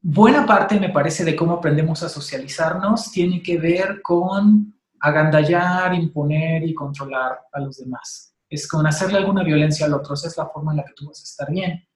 [0.00, 6.64] buena parte, me parece, de cómo aprendemos a socializarnos tiene que ver con agandallar, imponer
[6.64, 10.46] y controlar a los demás es con hacerle alguna violencia al otro, esa es la
[10.46, 11.86] forma en la que tú vas a estar bien.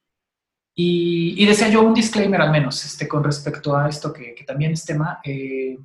[0.75, 4.73] Y, y yo un disclaimer al menos este, con respecto a esto que, que también
[4.73, 5.79] es tema, eh,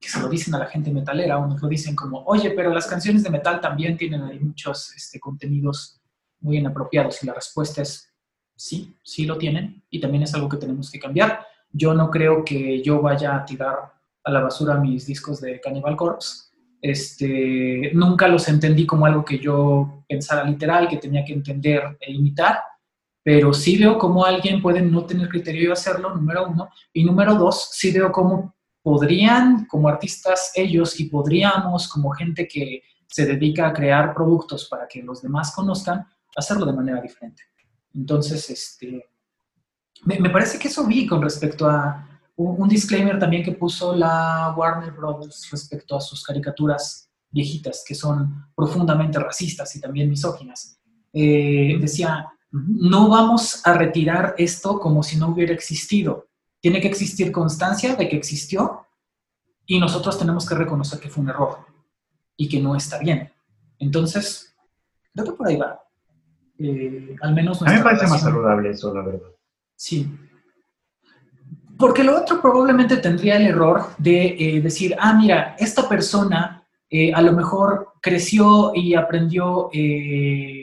[0.00, 2.72] que se lo dicen a la gente metalera, o nos lo dicen como, oye, pero
[2.72, 6.01] las canciones de metal también tienen ahí muchos este, contenidos
[6.42, 8.12] muy inapropiados y la respuesta es
[8.54, 11.46] sí, sí lo tienen y también es algo que tenemos que cambiar.
[11.70, 13.92] Yo no creo que yo vaya a tirar
[14.24, 19.38] a la basura mis discos de Cannibal Corpse, este, nunca los entendí como algo que
[19.38, 22.58] yo pensara literal, que tenía que entender e imitar,
[23.22, 27.36] pero sí veo cómo alguien puede no tener criterio y hacerlo, número uno, y número
[27.36, 33.68] dos, sí veo cómo podrían, como artistas ellos, y podríamos, como gente que se dedica
[33.68, 36.04] a crear productos para que los demás conozcan,
[36.36, 37.42] hacerlo de manera diferente.
[37.94, 39.10] Entonces, este,
[40.04, 44.92] me, parece que eso vi con respecto a un, disclaimer también que puso la Warner
[44.92, 50.78] Brothers respecto a sus caricaturas viejitas, que son profundamente racistas y también misóginas.
[51.12, 56.28] Eh, decía, no vamos a retirar esto como si no hubiera existido.
[56.60, 58.86] Tiene que existir constancia de que existió
[59.66, 61.58] y nosotros tenemos que reconocer que fue un error
[62.36, 63.32] y que no está bien.
[63.78, 64.54] Entonces,
[65.12, 65.80] creo que por ahí va.
[66.62, 69.28] Eh, al menos A mí me parece más saludable eso, la verdad.
[69.74, 70.08] Sí.
[71.76, 77.12] Porque lo otro probablemente tendría el error de eh, decir, ah, mira, esta persona eh,
[77.12, 79.70] a lo mejor creció y aprendió,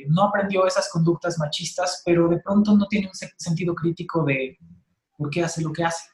[0.07, 4.57] no aprendió esas conductas machistas, pero de pronto no tiene un sentido crítico de
[5.17, 6.07] por qué hace lo que hace.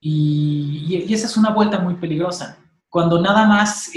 [0.00, 3.90] Y, y esa es una vuelta muy peligrosa cuando nada más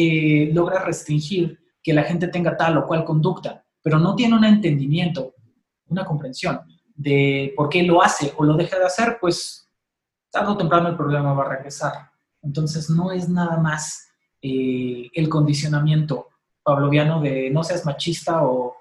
[0.53, 5.35] logra restringir que la gente tenga tal o cual conducta, pero no tiene un entendimiento,
[5.87, 6.61] una comprensión
[6.95, 9.69] de por qué lo hace o lo deja de hacer, pues
[10.31, 11.93] tarde o temprano el problema va a regresar.
[12.41, 14.07] Entonces no es nada más
[14.41, 16.29] eh, el condicionamiento
[16.63, 18.77] pavloviano de no seas machista o,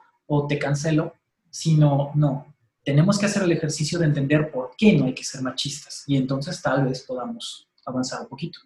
[0.48, 1.12] te cancelo,
[1.50, 2.46] sino no,
[2.82, 6.16] tenemos que hacer el ejercicio de entender por qué no hay que ser machistas y
[6.16, 8.58] entonces tal vez podamos avanzar un poquito.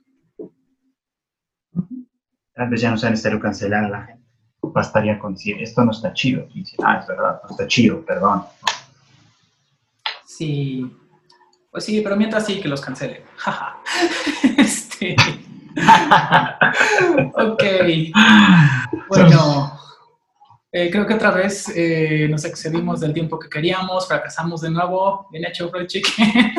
[2.54, 4.25] Tal vez ya no sea necesario cancelar la gente.
[4.72, 6.46] Bastaría con decir, esto no está chido.
[6.54, 8.44] Y ah, es verdad, no está chido, perdón.
[10.24, 10.90] Sí.
[11.70, 13.22] Pues sí, pero mientras sí que los cancelen.
[14.58, 15.16] este.
[17.34, 17.62] ok.
[19.08, 19.72] Bueno.
[20.78, 25.26] Eh, creo que otra vez eh, nos excedimos del tiempo que queríamos, fracasamos de nuevo.
[25.30, 26.52] Bien hecho, Chicken.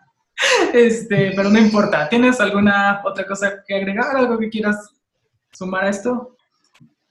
[0.72, 2.08] este, pero no importa.
[2.08, 4.16] ¿Tienes alguna otra cosa que agregar?
[4.16, 4.94] ¿Algo que quieras
[5.52, 6.38] sumar a esto?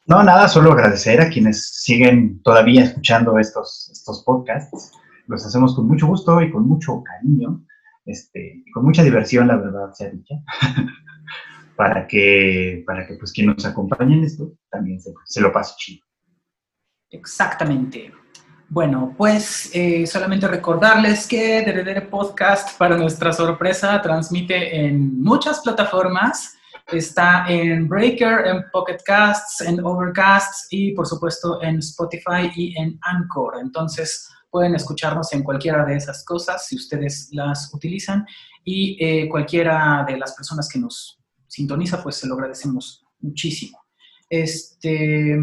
[0.09, 4.91] No, nada, solo agradecer a quienes siguen todavía escuchando estos, estos podcasts.
[5.27, 7.63] Los hacemos con mucho gusto y con mucho cariño,
[8.07, 10.33] este, y con mucha diversión, la verdad, sea dicha,
[11.75, 16.03] para que, para que pues quien nos acompañe en esto también se, lo pase chido.
[17.11, 18.11] Exactamente.
[18.67, 26.55] Bueno, pues eh, solamente recordarles que Deredere Podcast, para nuestra sorpresa, transmite en muchas plataformas.
[26.91, 32.99] Está en Breaker, en Pocket Casts, en Overcasts y por supuesto en Spotify y en
[33.01, 33.57] Anchor.
[33.61, 38.25] Entonces pueden escucharnos en cualquiera de esas cosas si ustedes las utilizan
[38.63, 43.77] y eh, cualquiera de las personas que nos sintoniza, pues se lo agradecemos muchísimo.
[44.29, 45.37] Este,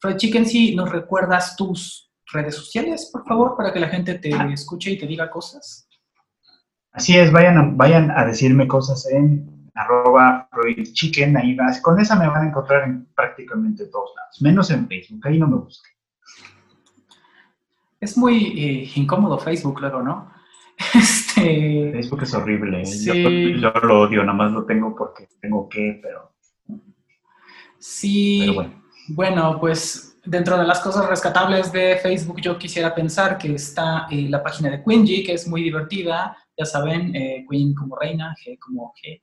[0.00, 4.30] Fred Chicken, si nos recuerdas tus redes sociales, por favor, para que la gente te
[4.52, 5.86] escuche y te diga cosas.
[6.92, 10.48] Así es, vayan a, vayan a decirme cosas en arroba
[10.92, 11.80] chicken, ahí vas.
[11.80, 15.48] Con esa me van a encontrar en prácticamente todos lados, menos en Facebook, ahí no
[15.48, 15.92] me busquen.
[18.00, 20.32] Es muy eh, incómodo Facebook luego, ¿no?
[20.94, 21.90] Este...
[21.92, 23.56] Facebook es horrible, ¿eh?
[23.58, 26.32] yo, lo odio, nada más lo tengo porque tengo que, pero...
[27.78, 28.82] Sí, bueno.
[29.08, 34.26] bueno, pues Dentro de las cosas rescatables de Facebook, yo quisiera pensar que está eh,
[34.30, 38.58] la página de Quingy, que es muy divertida, ya saben, eh, Queen como reina, G
[38.58, 39.20] como G.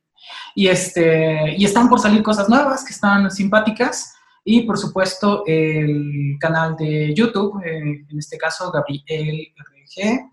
[0.54, 4.14] Y, este, y están por salir cosas nuevas que están simpáticas.
[4.44, 10.30] Y por supuesto, el canal de YouTube, eh, en este caso, Gabriel RG.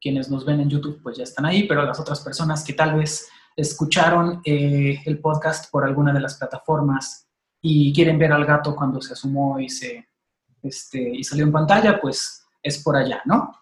[0.00, 2.96] quienes nos ven en YouTube, pues ya están ahí, pero las otras personas que tal
[2.96, 7.28] vez escucharon el podcast por alguna de las plataformas
[7.60, 10.08] y quieren ver al gato cuando se asomó y, se,
[10.62, 13.54] este, y salió en pantalla, pues es por allá, ¿no?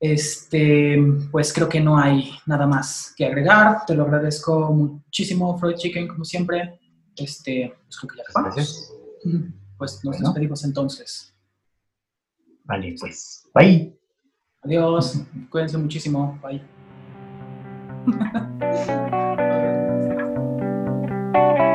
[0.00, 0.98] Este,
[1.30, 3.84] pues creo que no hay nada más que agregar.
[3.86, 6.80] Te lo agradezco muchísimo, Freud Chicken, como siempre.
[7.14, 8.94] Este, pues creo que ya Gracias.
[9.76, 11.34] Pues nos despedimos entonces.
[12.64, 13.46] Vale, pues.
[13.54, 13.94] Bye.
[14.62, 15.20] Adiós.
[15.50, 16.40] Cuídense muchísimo.
[16.42, 16.62] Bye.